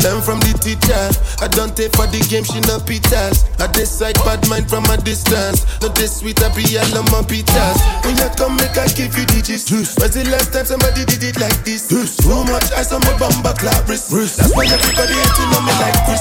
Learn 0.00 0.24
from 0.24 0.40
the 0.40 0.56
teacher. 0.58 1.04
I 1.44 1.46
don't 1.52 1.76
take 1.76 1.92
for 1.92 2.08
the 2.08 2.18
game, 2.26 2.42
she 2.42 2.58
no 2.66 2.80
pitas. 2.80 3.51
I 3.72 3.88
decide 3.88 4.20
bad 4.20 4.44
mind 4.52 4.68
from 4.68 4.84
a 4.92 5.00
distance. 5.00 5.64
Not 5.80 5.96
this 5.96 6.20
sweet, 6.20 6.36
I 6.44 6.52
be 6.52 6.60
all 6.76 6.92
on 7.00 7.08
my 7.08 7.24
pitas. 7.24 7.80
When 8.04 8.12
you 8.20 8.28
come, 8.36 8.60
make 8.60 8.76
I 8.76 8.84
give 8.92 9.16
you 9.16 9.24
digits. 9.24 9.64
When's 9.96 10.12
the 10.12 10.28
last 10.28 10.52
time 10.52 10.68
somebody 10.68 11.08
did 11.08 11.24
it 11.24 11.40
like 11.40 11.56
this? 11.64 11.88
Too 11.88 12.04
much 12.52 12.68
ice 12.76 12.92
on 12.92 13.00
my 13.08 13.16
bumper 13.16 13.56
clap 13.56 13.88
wrist. 13.88 14.12
That's 14.12 14.52
why 14.52 14.68
everybody 14.68 15.16
hating 15.16 15.56
on 15.56 15.64
me 15.64 15.72
like 15.80 15.96
Chris. 16.04 16.20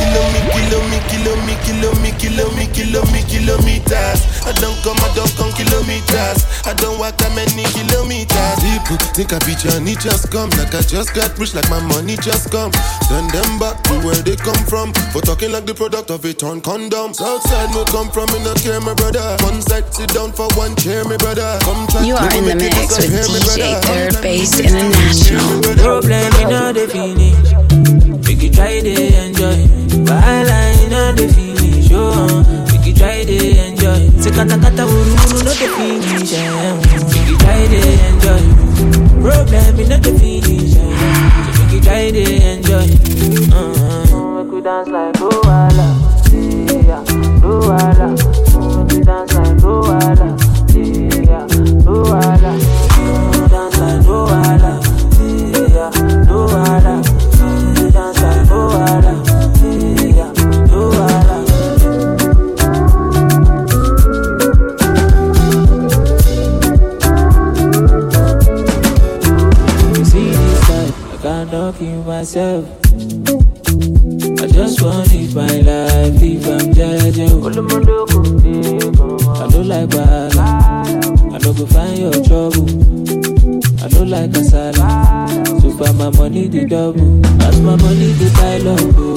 Kilo 0.00 0.24
me, 0.32 0.40
kilo 0.56 0.80
me, 0.88 0.98
kilo 1.12 1.36
me, 1.44 1.54
kilo 1.60 1.92
me, 2.00 2.10
kilo 2.16 2.48
me, 2.56 2.64
kilo 2.72 3.04
me, 3.12 3.20
kilometers. 3.28 4.20
I 4.48 4.56
don't 4.56 4.80
come, 4.80 4.96
I 5.04 5.12
don't 5.12 5.32
come 5.36 5.52
kilometers. 5.52 6.48
I 6.64 6.72
don't 6.80 6.96
walk 6.96 7.20
that 7.20 7.36
many 7.36 7.68
kilometers. 7.76 7.89
People 9.00 9.14
think 9.16 9.32
I 9.32 9.38
be 9.48 9.54
Johnny 9.56 9.94
just 9.96 10.30
come. 10.30 10.50
Like 10.60 10.74
I 10.74 10.82
just 10.82 11.14
got 11.14 11.32
rich, 11.38 11.54
like 11.54 11.68
my 11.70 11.80
money 11.88 12.16
just 12.20 12.50
come. 12.50 12.70
Send 13.08 13.30
them 13.32 13.58
back 13.58 13.80
to 13.88 13.94
where 14.04 14.14
they 14.20 14.36
come 14.36 14.60
from. 14.68 14.92
For 15.12 15.20
talking 15.22 15.52
like 15.52 15.64
the 15.64 15.74
product 15.74 16.10
of 16.10 16.24
a 16.24 16.32
torn 16.34 16.60
condom. 16.60 17.14
Southside 17.14 17.70
no 17.72 17.84
come 17.88 18.10
from, 18.10 18.28
me 18.32 18.44
not 18.44 18.60
care, 18.60 18.80
my 18.80 18.92
brother. 18.94 19.24
One 19.40 19.62
side, 19.62 19.88
sit 19.94 20.12
down 20.12 20.32
for 20.32 20.48
one 20.56 20.76
chair, 20.76 21.04
my 21.04 21.16
brother. 21.16 21.58
Come 21.64 21.86
try, 21.88 22.04
You 22.04 22.14
are 22.16 22.28
in 22.36 22.44
the 22.44 22.54
mix 22.60 22.76
come 22.76 23.00
with 23.00 23.08
here, 23.08 23.28
my 23.32 23.40
DJ 23.40 23.56
brother. 23.56 23.80
Third 23.88 24.14
Base 24.22 24.60
International. 24.60 25.60
Problem 25.80 26.32
in 26.44 26.52
all 26.52 26.72
the 26.76 26.84
finish. 26.86 27.48
We 28.28 28.36
can 28.36 28.52
try 28.52 28.80
to 28.84 28.94
enjoy. 29.24 29.58
Byline 30.04 30.80
in 30.86 30.92
all 30.92 31.12
the 31.16 31.26
finish. 31.32 31.88
Oh, 31.92 32.44
we 32.68 32.76
can 32.84 32.94
try 32.94 33.24
to 33.24 33.36
enjoy. 33.64 34.00
Say 34.20 34.30
kata 34.30 34.56
kata 34.60 34.84
uru 34.84 35.08
uru 35.08 35.38
no 35.40 35.52
the 35.56 35.68
finish. 35.72 36.32
eh. 36.36 36.76
We 37.16 37.20
can 37.24 37.38
try 37.40 37.64
to 37.64 37.80
enjoy. 37.80 38.69
Problem 39.20 39.78
in 39.80 39.88
the 39.88 39.98
finish. 40.02 40.76
eh. 40.76 40.80
We 41.58 41.64
can 41.70 41.80
try 41.82 42.10
to 42.10 42.24
enjoy. 42.50 42.88
Uh-huh. 43.54 44.42
Make 44.42 44.52
we 44.52 44.60
dance 44.62 44.88
like 44.88 45.14
Luala. 45.16 45.88
Yeah. 46.32 47.02
Make 48.80 48.92
we 48.92 49.00
dance 49.04 49.32
like 49.34 49.56
Luala. 49.58 50.49
Myself. 72.20 72.68
I 74.42 74.46
just 74.52 74.82
want 74.82 75.08
to 75.08 75.16
live 75.16 75.34
my 75.34 75.56
life 75.64 76.20
if 76.20 76.46
I'm 76.52 76.74
judging. 76.74 77.32
I 77.32 77.34
don't 79.48 79.64
like 79.66 79.88
bad. 79.88 80.36
I 80.36 81.38
don't 81.38 81.56
go 81.56 81.64
find 81.64 81.96
your 81.96 82.12
trouble. 82.12 82.68
I 83.82 83.88
don't 83.88 84.10
like 84.10 84.32
kasala. 84.32 85.30
So 85.62 85.70
far 85.78 85.94
my 85.94 86.10
money 86.18 86.46
the 86.48 86.66
double. 86.66 87.24
As 87.42 87.58
my 87.62 87.76
money 87.76 88.12
the 88.12 88.30
pile 88.36 88.68
up, 88.68 88.80
oh, 88.98 89.16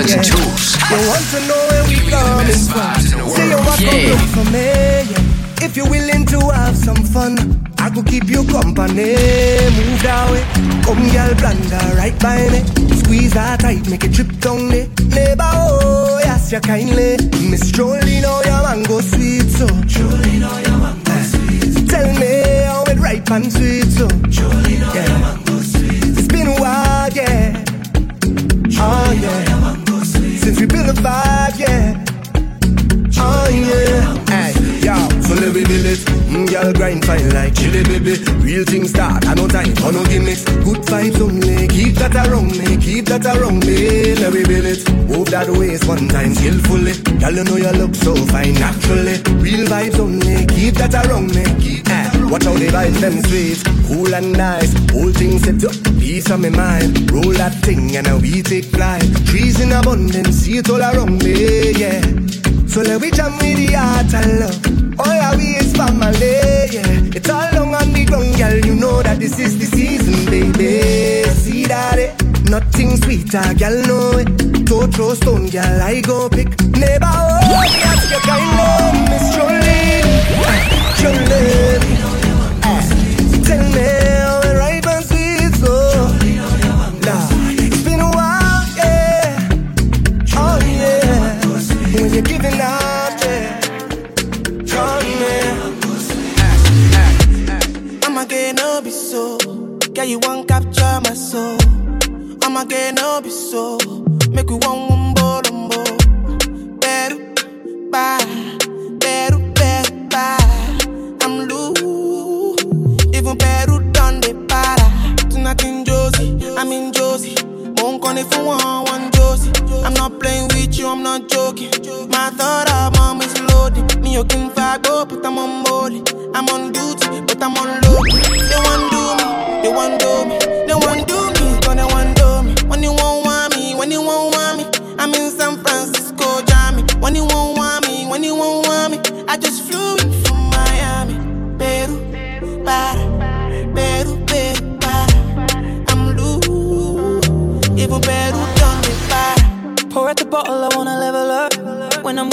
ones 0.00 0.12
and 0.14 0.24
twos. 0.24 0.76
You 0.90 0.98
want 1.08 1.26
to 1.30 1.40
know 1.48 1.60
where 1.68 1.84
we 1.88 1.96
coming 2.08 2.60
from? 2.68 2.94
Say 3.00 3.48
you 3.48 3.56
want 3.56 3.80
to 3.80 3.92
look 4.08 4.24
for 4.34 4.46
me. 4.50 4.70
If 5.62 5.76
you're 5.76 5.90
willing 5.90 6.24
to 6.26 6.40
have 6.50 6.76
some 6.76 7.04
fun, 7.04 7.36
I 7.78 7.90
could 7.90 8.06
keep 8.06 8.24
you 8.24 8.44
company. 8.44 9.12
Move 9.76 10.02
that 10.02 10.30
way, 10.32 10.44
come 10.84 11.04
girl, 11.12 11.34
blunder 11.36 11.96
right 11.96 12.18
by 12.18 12.48
me. 12.48 12.60
Squeeze 12.96 13.34
her 13.34 13.56
tight, 13.58 13.88
make 13.90 14.04
it 14.04 14.14
trip 14.14 14.30
down 14.40 14.68
me. 14.68 14.88
Neighbor, 15.08 15.44
oh, 15.44 16.18
yes, 16.24 16.50
you 16.52 16.60
kindly. 16.60 17.16
Miss 17.50 17.70
Jolie, 17.70 18.20
know 18.20 18.40
oh, 18.40 18.48
your 18.48 18.62
mango 18.62 19.00
sweet, 19.00 19.50
so. 19.50 19.66
Jolie, 19.84 20.38
know 20.38 20.48
oh, 20.50 20.58
your 20.64 20.78
mango 20.78 21.16
sweet. 21.28 21.88
Tell 21.88 22.08
me 22.18 22.42
how 22.64 22.84
it 22.84 22.98
ripe 22.98 23.30
and 23.30 23.52
sweet, 23.52 23.84
so. 23.84 24.08
Jolie, 24.28 24.78
know 24.78 24.90
oh, 24.90 24.94
your 24.94 25.18
mango 25.18 25.49
vibe, 31.00 31.58
yeah. 31.58 32.04
Oh 33.22 33.48
yeah, 33.52 34.16
hey, 34.32 34.52
yo, 34.80 34.96
so 35.20 35.34
let 35.34 35.54
me 35.54 35.64
build 35.64 35.86
it. 35.86 35.98
Mm, 36.30 36.48
girl 36.48 36.72
grind 36.72 37.04
fine 37.04 37.28
like 37.34 37.54
chili 37.54 37.82
baby. 37.84 38.16
Real 38.40 38.64
things 38.64 38.90
start, 38.90 39.26
I 39.26 39.34
no 39.34 39.48
time 39.48 39.74
for 39.76 39.92
no 39.92 40.04
gimmicks. 40.04 40.44
Good 40.44 40.82
vibes 40.88 41.20
only, 41.20 41.68
keep 41.68 41.94
that 41.96 42.14
around 42.14 42.56
me, 42.56 42.76
keep 42.78 43.06
that 43.06 43.26
around 43.26 43.66
me. 43.66 44.14
Let 44.14 44.32
me 44.32 44.44
build 44.44 44.64
it. 44.64 44.80
Move 45.10 45.28
that 45.30 45.48
waist 45.50 45.86
one 45.88 46.08
time 46.08 46.34
skillfully. 46.34 46.94
Girl, 47.18 47.34
you 47.34 47.44
know 47.44 47.56
you 47.56 47.72
look 47.76 47.94
so 47.94 48.14
fine 48.32 48.54
naturally. 48.54 49.20
Real 49.42 49.66
vibes 49.66 49.98
only, 49.98 50.46
keep 50.46 50.74
that 50.74 50.94
around 50.94 51.34
me. 51.34 51.44
Keep 51.60 51.84
that. 51.86 52.14
Watch 52.30 52.44
how 52.44 52.54
the 52.54 52.68
vibes 52.68 53.00
them 53.00 53.20
sweet, 53.26 53.58
cool 53.88 54.14
and 54.14 54.32
nice. 54.32 54.72
Whole 54.92 55.12
thing 55.12 55.38
set 55.38 55.64
up, 55.64 55.74
peace 56.10 56.30
on 56.32 56.42
my 56.42 56.48
mind. 56.50 57.08
Roll 57.12 57.32
that 57.34 57.54
thing 57.62 57.96
and 57.96 58.06
now 58.06 58.18
we 58.18 58.42
take 58.42 58.64
flight. 58.64 59.06
Trees 59.26 59.60
in 59.60 59.70
abundance, 59.70 60.34
see 60.42 60.58
it 60.58 60.68
all 60.68 60.82
around 60.82 61.22
me, 61.22 61.70
yeah. 61.82 62.00
So 62.66 62.82
let 62.82 63.00
we 63.00 63.10
jam 63.12 63.32
with 63.38 63.56
the 63.62 63.68
heart 63.78 64.12
and 64.18 64.32
love. 64.42 64.58
All 64.98 65.18
our 65.26 65.36
we 65.36 65.54
is 65.62 65.72
family, 65.72 66.34
yeah. 66.74 67.16
It's 67.16 67.30
all 67.30 67.48
long 67.54 67.74
on 67.76 67.92
the 67.92 68.04
ground, 68.04 68.34
girl. 68.36 68.58
You 68.58 68.74
know 68.74 69.02
that 69.02 69.20
this 69.20 69.38
is 69.38 69.56
the 69.60 69.66
season, 69.66 70.18
baby. 70.26 71.30
See 71.44 71.66
that 71.66 71.98
it? 71.98 72.12
Nothing 72.50 72.96
sweeter, 72.96 73.46
girl, 73.54 73.78
know 73.86 74.18
it. 74.18 74.66
Toe 74.66 74.86
throw 74.88 75.14
stone, 75.14 75.48
girl, 75.48 75.80
I 75.80 76.00
go 76.00 76.28
pick. 76.28 76.50
Neighbor, 76.74 77.06
oh, 77.06 77.62
yes, 77.82 78.10
you 78.10 78.20
kind 78.26 78.58
of 78.66 78.94
Miss 79.10 79.26
Jolene. 79.34 80.10
Jolene. 80.98 81.86
Ah, 82.66 82.82
Tell 83.46 83.64
me 83.74 83.99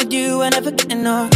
with 0.08 0.14
you, 0.14 0.42
I 0.42 0.50
never 0.50 0.72
get 0.72 0.92
enough. 0.92 1.34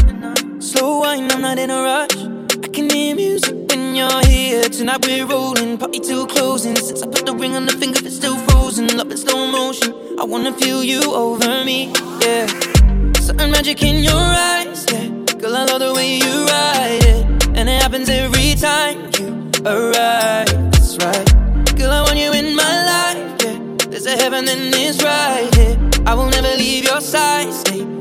Slow 0.60 1.00
wine, 1.00 1.30
I'm 1.32 1.42
not 1.42 1.58
in 1.60 1.70
a 1.70 1.82
rush. 1.82 2.16
I 2.64 2.68
can 2.68 2.90
hear 2.90 3.16
music 3.16 3.56
when 3.70 3.96
you're 3.96 4.26
here. 4.26 4.64
Tonight 4.64 5.06
we're 5.06 5.26
rolling, 5.26 5.78
party 5.78 6.00
till 6.00 6.26
closing. 6.26 6.76
Since 6.76 7.04
I 7.04 7.08
put 7.08 7.26
the 7.26 7.36
ring 7.36 7.56
on 7.56 7.66
the 7.66 7.74
finger, 7.74 8.00
it's 8.06 8.16
still 8.16 8.38
frozen. 8.48 8.88
Love 8.96 9.12
in 9.12 9.18
slow 9.18 9.52
motion. 9.52 9.94
I 10.20 10.24
wanna 10.24 10.54
feel 10.54 10.84
you 10.84 11.02
over 11.14 11.66
me, 11.66 11.92
yeah. 12.22 12.48
Certain 13.20 13.52
magic 13.52 13.84
in 13.84 14.04
your 14.04 14.26
eyes, 14.54 14.86
yeah. 14.92 15.08
Girl, 15.40 15.56
I 15.56 15.66
love 15.66 15.80
the 15.80 15.94
way 15.94 16.18
you 16.18 16.34
ride 16.46 17.04
it. 17.14 17.48
And 17.58 17.68
it 17.68 17.82
happens 17.82 18.10
every 18.10 18.56
time 18.56 19.12
you 19.20 19.52
arrive. 19.66 20.48
That's 20.72 20.98
right. 20.98 21.28
Girl, 21.78 21.92
I 21.92 22.02
want 22.04 22.18
you 22.18 22.32
in 22.32 22.56
my 22.56 22.76
life, 22.94 23.42
yeah. 23.44 23.58
There's 23.90 24.06
a 24.06 24.16
heaven 24.16 24.48
and 24.48 24.74
it's 24.74 25.04
right 25.04 25.50
here. 25.56 25.78
I 26.06 26.14
will 26.14 26.30
never 26.30 26.54
leave 26.56 26.86
your 26.86 27.02
side. 27.02 27.52
Stay 27.54 28.01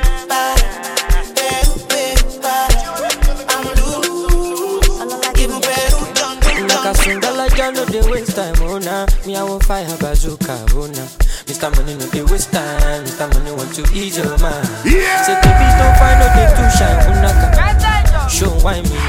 single 7.61 7.85
like 7.85 7.93
y'all 7.93 8.01
know 8.01 8.01
they 8.01 8.11
waste 8.11 8.35
time, 8.35 8.55
oh 8.61 8.77
nah. 8.79 9.05
Me 9.25 9.35
I 9.35 9.43
want 9.43 9.63
fire 9.63 9.97
bazooka, 9.97 10.65
oh 10.73 10.87
nah. 10.87 11.07
Mr. 11.45 11.69
Money 11.75 11.93
no 11.95 12.05
they 12.07 12.23
waste 12.23 12.51
time. 12.51 13.03
Mr. 13.05 13.33
Money 13.33 13.51
want 13.51 13.73
to 13.75 13.83
ease 13.93 14.17
your 14.17 14.37
mind. 14.39 14.67
Yeah. 14.85 15.21
Say 15.21 15.35
baby 15.41 15.67
don't 15.77 15.95
find 15.97 16.17
no 16.19 16.27
they 16.33 16.47
too 16.57 16.69
shine, 16.77 17.01
oh 17.07 17.21
nah. 17.21 18.27
Show 18.27 18.49
why 18.63 18.81
me. 18.81 18.99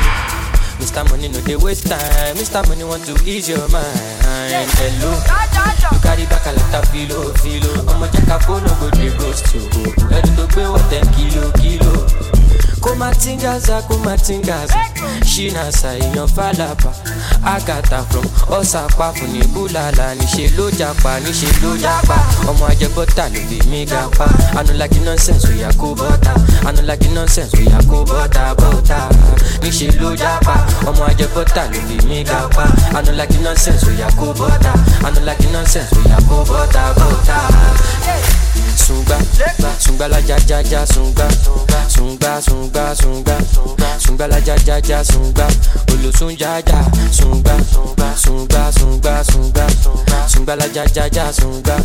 Mr. 0.81 1.09
Money 1.11 1.29
no 1.29 1.39
they 1.41 1.57
waste 1.57 1.87
time. 1.87 2.37
Mr. 2.37 2.67
Money 2.69 2.85
want 2.85 3.05
to 3.07 3.15
ease 3.25 3.49
your 3.49 3.67
mind. 3.69 4.23
Hello. 4.77 5.13
You 5.93 5.99
carry 6.01 6.25
back 6.27 6.47
a 6.47 6.53
lot 6.53 6.75
of 6.75 6.89
filo, 6.91 7.33
filo. 7.41 7.73
I'ma 7.89 8.07
check 8.11 8.29
a 8.29 8.41
phone, 8.41 8.65
no 8.65 8.73
go 8.81 8.91
they 8.97 9.11
ghost 9.19 9.55
you 9.55 9.61
Ready 10.09 10.31
to 10.37 10.47
pay 10.49 10.67
what 10.67 10.83
ten 10.91 11.05
kilo, 11.15 11.52
kilo 11.52 11.52
kumatingaza 13.07 13.83
kumatingaza 13.89 14.79
ṣínàṣà 15.33 15.91
èèyàn 15.99 16.29
fàlàbà 16.37 16.91
àgàtà 17.55 17.99
from 18.11 18.27
ọ̀sàpá 18.59 19.07
fún 19.17 19.29
ní 19.35 19.41
búlàlà 19.55 20.07
níṣẹ́ 20.19 20.55
ló 20.57 20.67
japa 20.79 21.11
níṣẹ́ 21.25 21.53
ló 21.63 21.71
japa 21.83 22.17
ọmọ 22.51 22.65
ajẹbọ́tà 22.71 23.25
ló 23.35 23.41
fi 23.49 23.59
mí 23.71 23.81
ga 23.91 24.03
pa 24.19 24.27
anulagi 24.59 25.01
nonsense 25.07 25.49
oya 25.51 25.71
kó 25.81 25.89
bọ́tà 25.99 26.33
anulagi 26.69 27.09
nonsense 27.17 27.57
oya 27.61 27.79
kó 27.91 27.99
bọ́tà 28.11 28.45
bọ́tà 28.61 28.99
níṣẹ́ 29.63 29.99
ló 30.01 30.09
japa 30.23 30.55
ọmọ 30.89 31.03
ajẹbọ́tà 31.11 31.63
ló 31.73 31.79
fi 31.89 31.97
mí 32.09 32.19
ga 32.31 32.41
pa 32.57 32.65
anulagi 32.99 33.39
nonsense 33.45 33.85
oya 33.91 34.09
kó 34.19 34.27
bọ́tà 34.39 34.73
anulagi 35.07 35.47
nonsense 35.55 35.93
oya 36.05 36.19
kó 36.29 36.37
bọ́tà 36.51 36.83
bọ́tà. 36.99 37.39
Sungba, 38.77 39.19
sungba 39.79 40.09
la 40.09 40.19
ja 40.21 40.37
ja 40.47 40.61
ja 40.61 40.87
sungba, 40.87 41.29
sungba 41.89 42.41
sungba 42.41 42.95
sungba, 42.95 43.37
sungba 43.99 44.27
la 44.27 44.39
ja 44.39 44.57
ja 44.67 44.79
ja 44.79 45.05
sungba, 45.05 45.47
olosun 45.93 46.37
ja 46.39 46.59
ja 46.59 46.85
sungba, 47.11 47.57
sungba 48.17 48.73
sungba 48.73 49.25
sungba, 49.25 49.67
sungba 50.27 50.57
la 50.57 50.67
ja 50.75 50.85
ja 50.95 51.07
ja 51.13 51.33
sungba, 51.33 51.77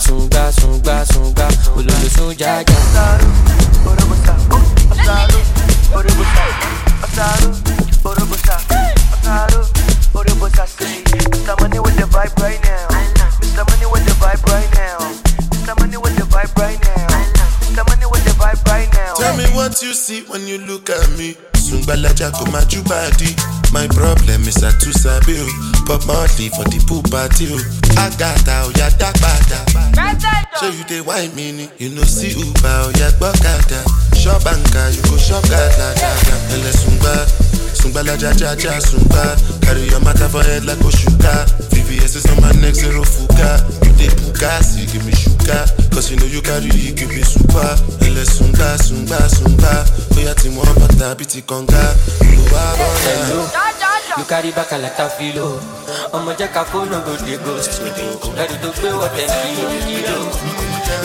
sungba 0.00 0.52
sungba 0.52 1.04
sungba, 1.06 1.48
olosun 1.76 2.34
ja 2.38 2.62
ja. 2.62 3.18
Orobo 10.14 10.48
Sassy. 10.54 11.02
Mr. 11.32 11.60
Money 11.60 11.80
with 11.80 11.96
the 11.96 12.06
vibe 12.06 12.36
right 12.38 12.62
now. 12.62 12.86
Mr. 13.42 13.66
Money 13.68 13.86
with 13.90 14.04
the 14.06 14.14
vibe 14.22 14.42
right 14.46 14.70
now. 14.74 14.98
Mr. 15.50 15.74
Money 15.80 15.96
vibe 16.46 16.56
right 16.58 16.80
now. 16.84 17.08
Mr. 17.64 17.86
Money 17.88 18.06
with 18.10 18.24
the 18.24 18.30
vibe 18.36 18.64
right 18.66 18.92
now. 18.94 19.14
Tell 19.14 19.36
me 19.36 19.44
what 19.54 19.82
you 19.82 19.94
see 19.94 20.22
when 20.24 20.46
you 20.46 20.58
look 20.58 20.90
at 20.90 21.08
me. 21.18 21.34
Sungbalaja 21.54 22.32
go 22.36 22.44
my 22.52 22.60
body. 22.84 23.32
My 23.72 23.88
problem 23.88 24.42
is 24.46 24.62
I 24.62 24.70
too 24.78 24.92
sabi 24.92 25.40
o. 25.40 25.46
Bob 25.86 26.04
Marley 26.06 26.48
for 26.52 26.64
the 26.68 26.78
pool 26.86 27.02
party 27.08 27.48
o. 27.50 27.58
Agata 27.98 28.68
oya 28.68 28.90
dagbada. 29.00 29.58
Show 30.60 30.68
you 30.70 30.84
dey 30.84 31.00
wine 31.00 31.34
me 31.34 31.52
ni. 31.52 31.68
You 31.78 31.90
know 31.90 32.02
see 32.04 32.30
Uber 32.36 32.68
oh, 32.68 32.92
oya 32.94 33.10
gbọ́kada. 33.18 33.80
Shop 34.16 34.42
anka 34.46 34.94
you 34.94 35.02
go 35.10 35.16
shop 35.16 35.42
gada 35.48 35.94
gada. 35.96 36.34
Ẹlẹ 36.54 37.53
sungba. 37.84 38.00
Sungbalaja 38.00 38.32
ja 38.40 38.54
ja 38.56 38.80
sungba. 38.80 39.36
Carry 39.60 39.86
your 39.90 40.00
matter 40.00 40.28
for 40.28 40.42
head 40.42 40.64
like 40.64 40.78
Oshuka. 40.84 41.44
VVS 41.70 42.16
is 42.16 42.26
on 42.30 42.40
my 42.40 42.52
neck 42.60 42.74
zero 42.74 43.04
fuka. 43.04 43.60
You 43.84 43.92
dey 43.98 44.08
puka 44.08 44.62
see 44.64 44.86
give 44.86 45.04
me 45.04 45.12
sugar. 45.12 45.64
Cause 45.92 46.10
you 46.10 46.16
know 46.16 46.26
you 46.26 46.40
carry 46.42 46.68
it 46.68 46.96
give 46.96 47.08
me 47.10 47.22
super. 47.22 47.76
Ẹlẹ 48.00 48.24
sungba 48.24 48.78
sungba 48.78 49.18
sungba. 49.28 49.84
Oya 50.16 50.34
ti 50.34 50.48
wọ́n 50.48 50.74
bàtà 50.80 51.14
bí 51.18 51.24
ti 51.26 51.42
kànga. 51.42 51.94
Olùwà 52.20 52.62
bọ̀dà. 52.78 53.12
Hello. 53.28 53.46
You 54.16 54.24
carry 54.24 54.52
back 54.52 54.72
a 54.72 54.78
lot 54.78 55.00
of 55.00 55.12
filo. 55.18 55.60
ọmọ 56.12 56.32
jẹ́ 56.38 56.48
ká 56.54 56.64
kó 56.72 56.84
no 56.90 57.00
go 57.04 57.16
dey 57.26 57.36
go 57.44 57.60
studio. 57.62 58.08
ẹrù 58.42 58.56
tó 58.62 58.68
gbé 58.78 58.88
wọ 58.98 59.08
ten 59.16 59.28
kilo 59.42 59.68
kilo. 59.86 60.18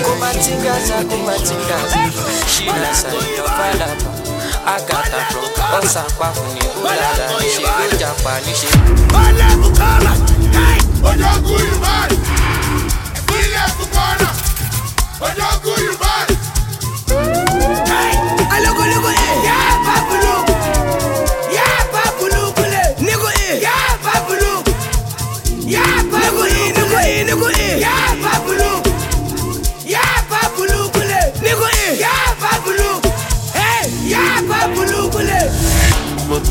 kumatingaza 0.03 0.95
kumatingaza 1.09 2.01
ṣílá 2.53 2.91
sàlẹ̀ 3.01 3.41
ọ̀fàlàbà 3.45 3.87
àgàtà 4.73 5.19
from 5.31 5.47
ọ̀sà 5.77 6.03
pàfù 6.19 6.43
ní 6.55 6.61
bùlàlà 6.73 7.25
níṣẹ́ 7.41 7.67
ló 7.79 7.85
jàpá 8.01 8.33
níṣẹ́. 8.45 8.73
Olha 9.21 9.47
pro 9.59 9.69
cara, 9.79 10.13
ei, 10.67 10.79
olha 11.09 11.29
o 11.35 11.37
orgulho, 11.37 11.79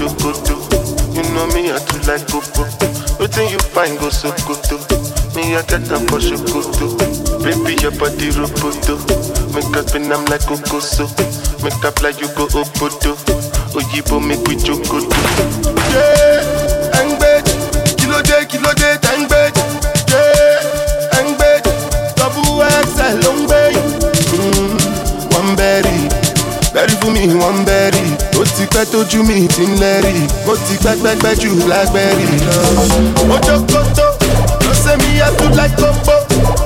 Motokoto, 0.09 0.57
you 1.15 1.23
know 1.35 1.47
me, 1.53 1.71
I 1.71 1.79
too 1.85 1.99
like 2.09 2.27
popo. 2.29 2.65
Wetin 3.21 3.51
you 3.51 3.59
find 3.59 3.99
go 3.99 4.09
so 4.09 4.33
koto? 4.47 4.79
Me, 5.37 5.55
I 5.57 5.63
get 5.63 5.91
am 5.93 6.07
for 6.09 6.19
shokoto. 6.19 6.97
Baby, 7.45 7.77
your 7.83 7.93
body 7.93 8.31
roboto. 8.33 8.97
Make 9.55 9.77
us 9.77 9.89
spin 9.91 10.11
am 10.11 10.25
like 10.27 10.41
kokoso. 10.43 11.05
Make 11.63 11.85
up 11.85 12.01
like 12.03 12.21
you 12.21 12.29
go 12.35 12.47
obodo. 12.49 13.17
Oyibo 13.77 14.21
make 14.27 14.41
we 14.49 14.57
jokoto. 14.57 15.13
Yeah, 15.93 16.38
bẹ́rí 26.79 26.95
fún 27.01 27.11
mi 27.15 27.21
wọ́n 27.41 27.55
ń 27.59 27.65
bẹ́rí 27.69 28.05
ó 28.41 28.43
ti 28.55 28.65
pẹ́ 28.73 28.85
tójú 28.93 29.21
mi 29.29 29.49
ti 29.55 29.63
ń 29.67 29.73
lẹ́rì 29.83 30.15
ó 30.51 30.55
ti 30.67 30.75
pẹ́pẹ́pẹ́ 30.85 31.35
jù 31.41 31.51
lágbẹ́rì 31.71 32.27
lọ. 32.47 32.55
ojokoto 33.35 34.07
ló 34.65 34.73
ṣe 34.83 34.93
mi 35.01 35.11
yẹ 35.21 35.29
tún 35.39 35.53
láì 35.59 35.69
kókó 35.81 36.15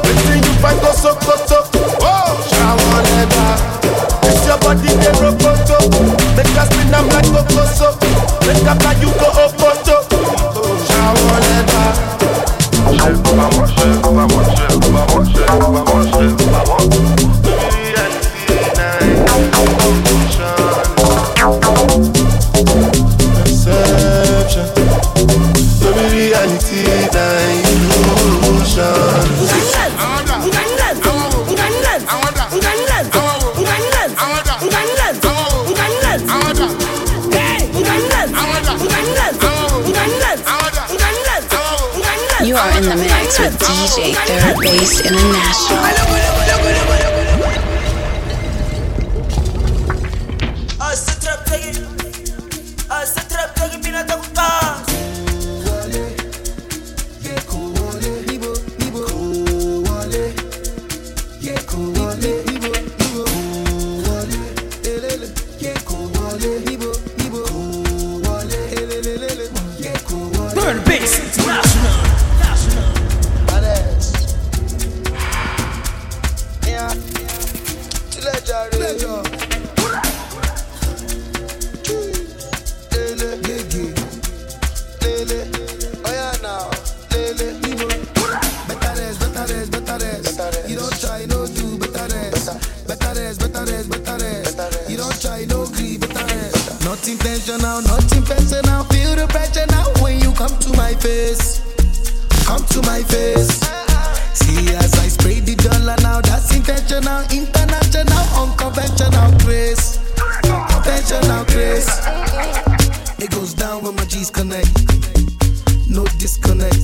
wetin 0.05 0.41
you 0.45 0.55
find 0.63 0.79
go 0.83 0.91
sokoto. 1.03 1.32
No 91.33 91.47
do 91.47 91.79
better 91.79 92.07
rest. 92.15 92.87
Better 92.87 93.13
rest, 93.17 93.41
better 93.41 93.65
rest, 93.65 93.89
better 93.91 94.17
rest. 94.21 94.91
You 94.91 94.97
don't 94.97 95.21
try 95.21 95.45
no 95.47 95.67
gree, 95.67 95.97
better 95.99 96.25
rest. 96.27 96.85
Not 96.85 97.01
intentional, 97.09 97.81
not 97.83 98.05
intentional. 98.13 98.85
Feel 98.93 99.17
the 99.17 99.27
pressure 99.29 99.67
now 99.73 99.89
when 100.03 100.21
you 100.21 100.33
come 100.33 100.53
to 100.67 100.71
my 100.77 100.95
face. 100.95 101.61
Come 102.45 102.65
to 102.75 102.81
my 102.83 103.03
face. 103.03 103.61
See 104.35 104.69
as 104.77 104.93
I 105.05 105.09
spray 105.09 105.41
the 105.41 105.55
dollar 105.57 105.97
now, 106.03 106.21
that's 106.21 106.55
intentional, 106.55 107.23
international, 107.33 108.25
unconventional 108.37 109.31
grace. 109.45 109.99
Conventional 110.43 111.45
grace. 111.47 111.91
It 113.19 113.31
goes 113.31 113.55
down 113.55 113.83
when 113.83 113.95
my 113.97 114.05
G's 114.05 114.31
connect. 114.31 114.73
No 115.89 116.05
disconnect. 116.19 116.83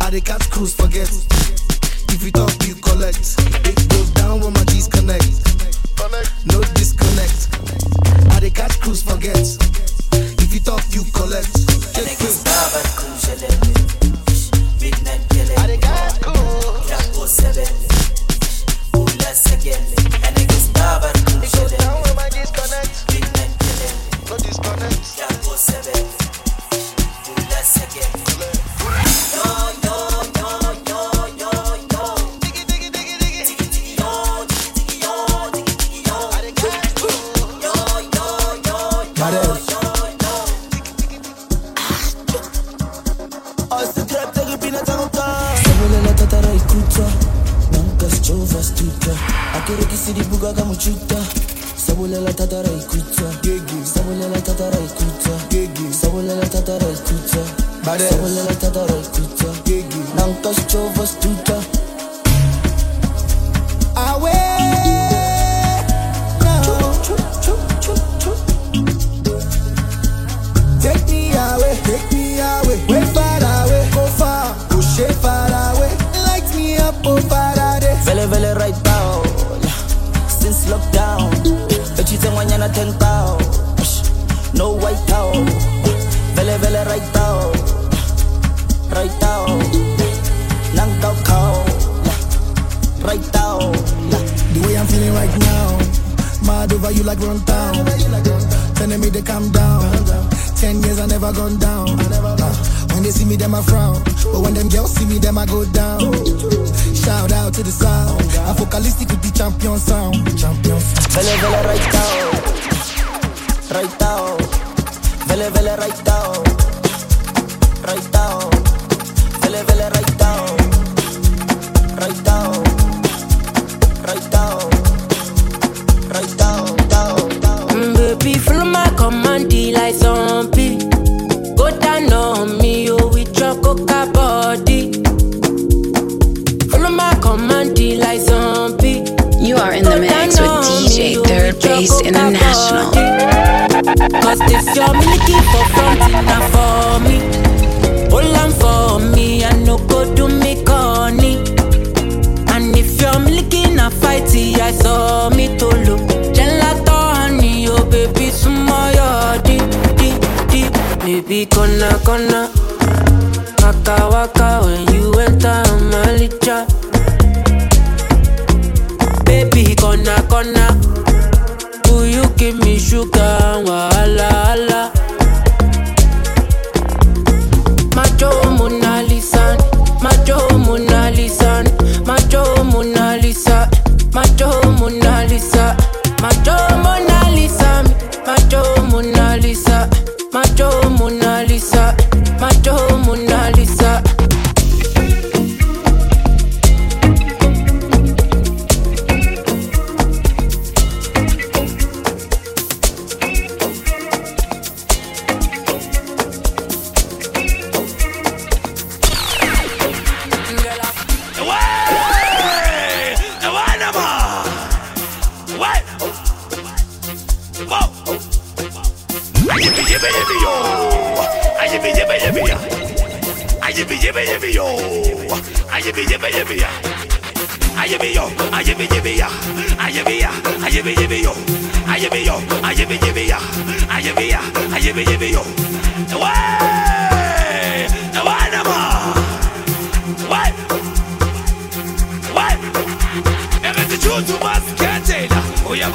I 0.00 0.10
the 0.10 0.20
catch 0.24 0.50
cruise 0.50 0.74
forget. 0.74 1.10
If 2.10 2.24
you 2.24 2.32
talk, 2.32 2.57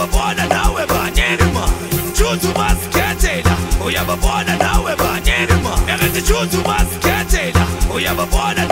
uyababona 0.03 0.45
nawe 0.47 0.85
banyeni 0.87 1.43
ma 1.53 1.65
juthi 2.17 2.47
ubazikhethela 2.47 3.55
uyababona 3.85 4.55
nawe 4.57 4.95
banyeni 4.95 5.55
ma 5.63 5.73
ekanti 5.93 6.21
juthi 6.21 6.57
ubazikhethela 6.57 7.65
uyababona 7.95 8.62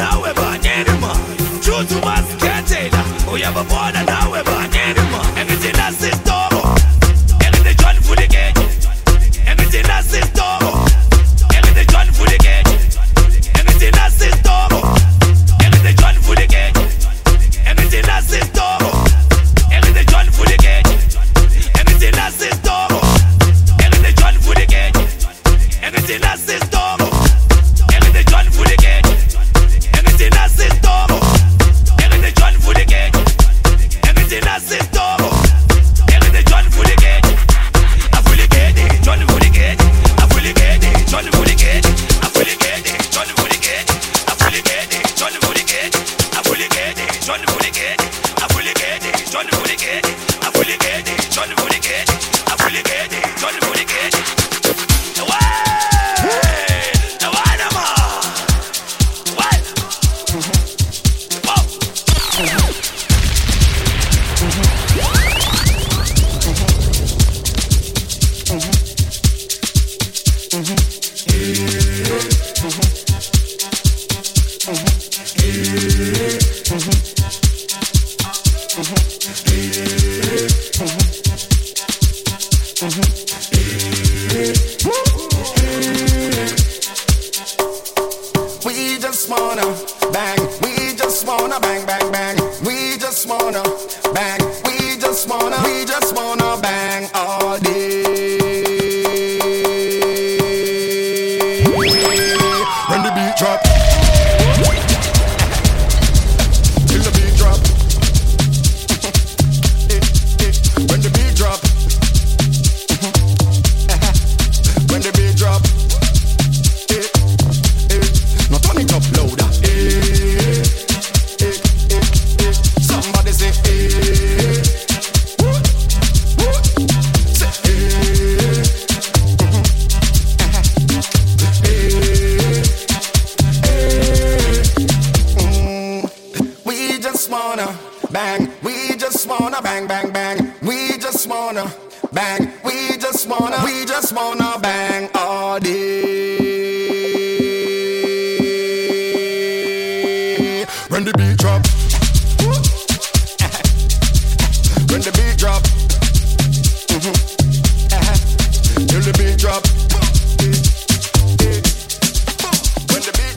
Hey. 74.74 76.41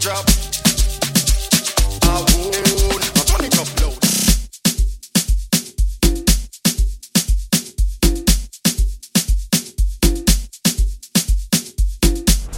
drop. 0.04 0.28
I 2.02 2.20
would, 2.36 3.04
my 3.16 3.24
panic 3.24 3.52
upload. 3.56 3.96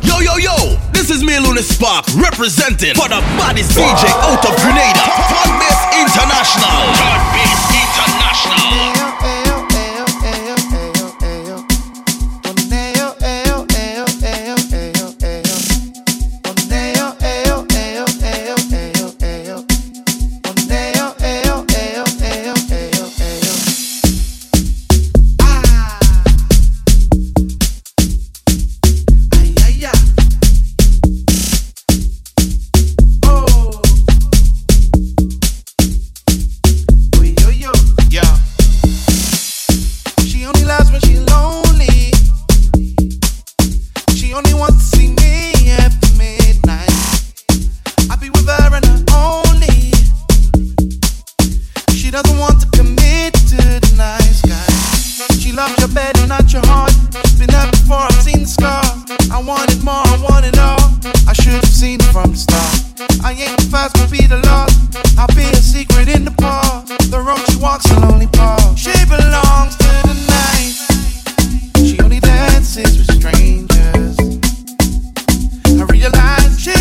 Yo, 0.03 0.19
yo, 0.19 0.37
yo, 0.39 0.57
this 0.91 1.09
is 1.09 1.23
me, 1.23 1.39
Luna 1.39 1.63
Spark, 1.63 2.05
representing 2.17 2.97
for 2.97 3.09
the 3.09 3.23
bodies 3.39 3.69
DJ 3.69 4.11
out 4.27 4.45
of 4.45 4.57
Grenada. 4.57 5.07
Pod 5.31 5.63
International. 5.95 6.83
Pod 6.99 7.23
International. 7.71 8.96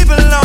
belong. 0.07 0.44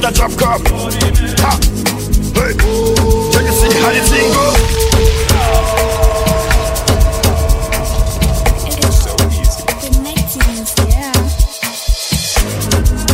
get 0.00 0.10
a 0.10 0.14
drop 0.14 0.32
cup. 0.36 0.60
Ha! 1.40 1.58
Hey! 2.34 2.52
Check 3.32 3.44
you 3.44 3.52
see 3.52 3.72
how 3.80 3.92
the 3.92 4.00
thing 4.04 4.32
go. 4.32 4.44
So 10.66 10.82
yeah. 10.88 11.12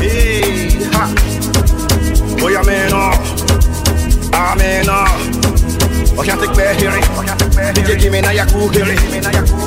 Hey, 0.01 0.41
ha. 0.93 1.05
Oh, 2.41 2.49
yeah, 2.49 2.62
man, 2.62 2.93
oh. 2.93 3.12
Ah, 4.33 4.55
man, 4.57 4.87
oh. 4.89 5.07
Oh, 6.18 6.22
can't 6.24 6.41
take 6.41 6.57
bad 6.57 6.76
hearing. 6.80 7.05
Did 7.74 7.89
you 7.89 7.97
give 7.97 8.12
me 8.12 8.20
now 8.20 8.30
your 8.30 8.47
cool 8.47 8.68
hearing? 8.68 8.99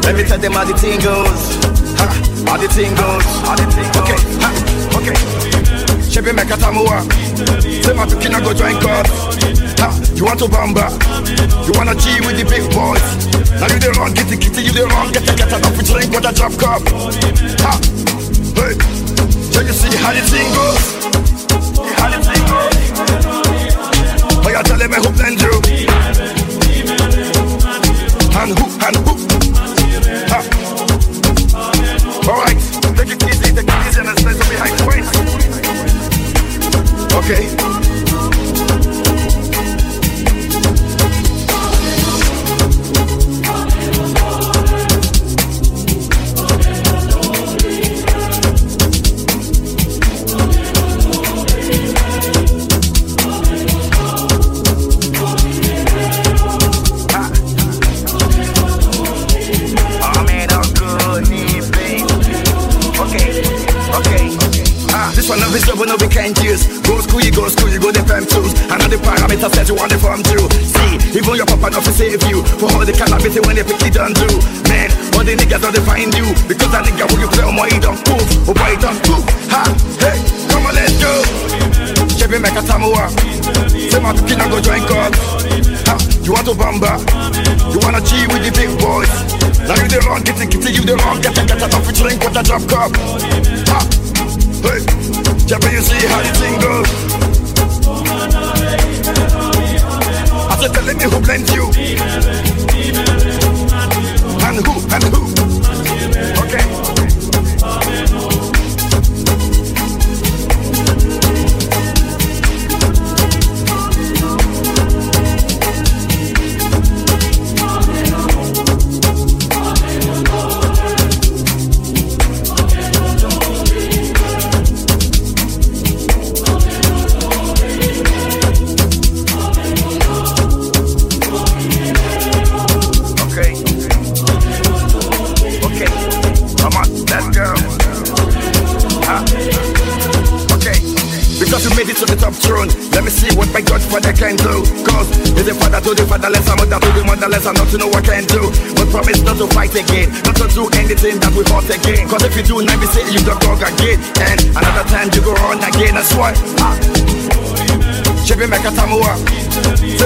Let 0.03 0.15
me 0.15 0.23
tell 0.23 0.39
them 0.39 0.53
how 0.53 0.65
the 0.65 0.73
thing 0.77 0.99
How 2.47 2.57
the 2.57 2.67
thing 2.67 2.93
goes. 2.95 3.25
How 3.45 3.55
the 3.55 3.65
thing 3.71 3.91
goes. 3.93 4.09
Okay 4.09 4.34
baby 6.25 6.35
make 6.35 6.49
a 6.49 6.57
tamuwa 6.57 7.01
Say 7.83 7.93
my 7.93 8.05
pikin 8.05 8.33
I 8.33 8.41
go 8.41 8.53
join 8.53 8.79
God. 8.81 9.07
Ha, 9.79 9.89
You 10.15 10.25
want 10.25 10.39
to 10.39 10.45
bamba? 10.45 10.89
You 11.65 11.71
wanna 11.77 11.93
cheat 11.95 12.25
with 12.25 12.37
the 12.37 12.45
big 12.45 12.65
boys? 12.73 13.05
Now 13.61 13.67
you 13.67 13.79
the 13.79 13.93
wrong, 13.97 14.13
get 14.13 14.27
the 14.27 14.37
kitty, 14.37 14.63
you 14.63 14.71
the 14.71 14.87
wrong 14.87 15.11
Get 15.11 15.23
the 15.25 15.33
get 15.35 15.53
a 15.53 15.61
coffee 15.61 15.85
drink, 15.85 16.11
what 16.13 16.25
a 16.25 16.33
drop 16.33 16.53
cup. 16.57 16.81
Ha, 17.61 17.79
Hey, 18.55 18.73
can 19.53 19.65
you 19.67 19.73
see 19.73 19.95
how 19.97 20.13
the 20.13 20.21
thing 20.21 20.49
goes. 20.55 21.04
up, 92.55 92.71
up. 92.71 93.34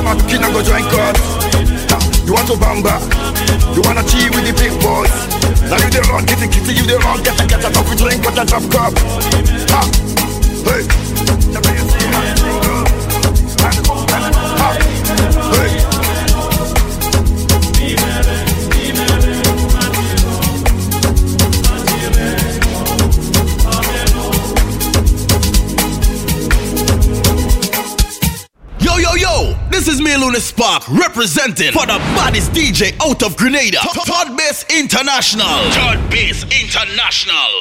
Say 0.09 0.15
my 0.15 0.29
kina 0.29 0.51
go 0.51 0.61
join. 0.61 0.83
Ah, 1.91 1.99
You 2.25 2.33
want 2.33 2.47
to 2.47 2.53
bamba, 2.53 2.99
you 3.75 3.81
wanna 3.83 4.03
cheat 4.03 4.29
with 4.35 4.45
the 4.45 4.53
big 4.53 4.73
boys. 4.81 5.11
Now 5.69 5.77
you 5.77 5.89
the 5.89 6.01
get 6.25 6.39
the 6.39 6.47
kitty, 6.47 6.73
you 6.73 6.85
the 6.85 6.97
wrong, 6.99 7.21
get 7.23 7.37
the 7.37 7.45
get 7.45 7.63
a 7.63 7.69
coffee 7.71 7.95
drink, 7.95 8.23
but 8.23 8.37
a 8.37 8.45
drop 8.45 8.65
cup. 8.71 8.93
Spark, 30.59 30.89
representing 30.89 31.71
for 31.71 31.85
the 31.85 31.97
baddest 32.19 32.51
DJ 32.51 32.93
out 33.01 33.23
of 33.23 33.37
Grenada, 33.37 33.77
Third 33.79 34.35
Base 34.35 34.65
International. 34.69 35.47
Third 35.71 36.09
Base 36.09 36.43
International. 36.43 37.58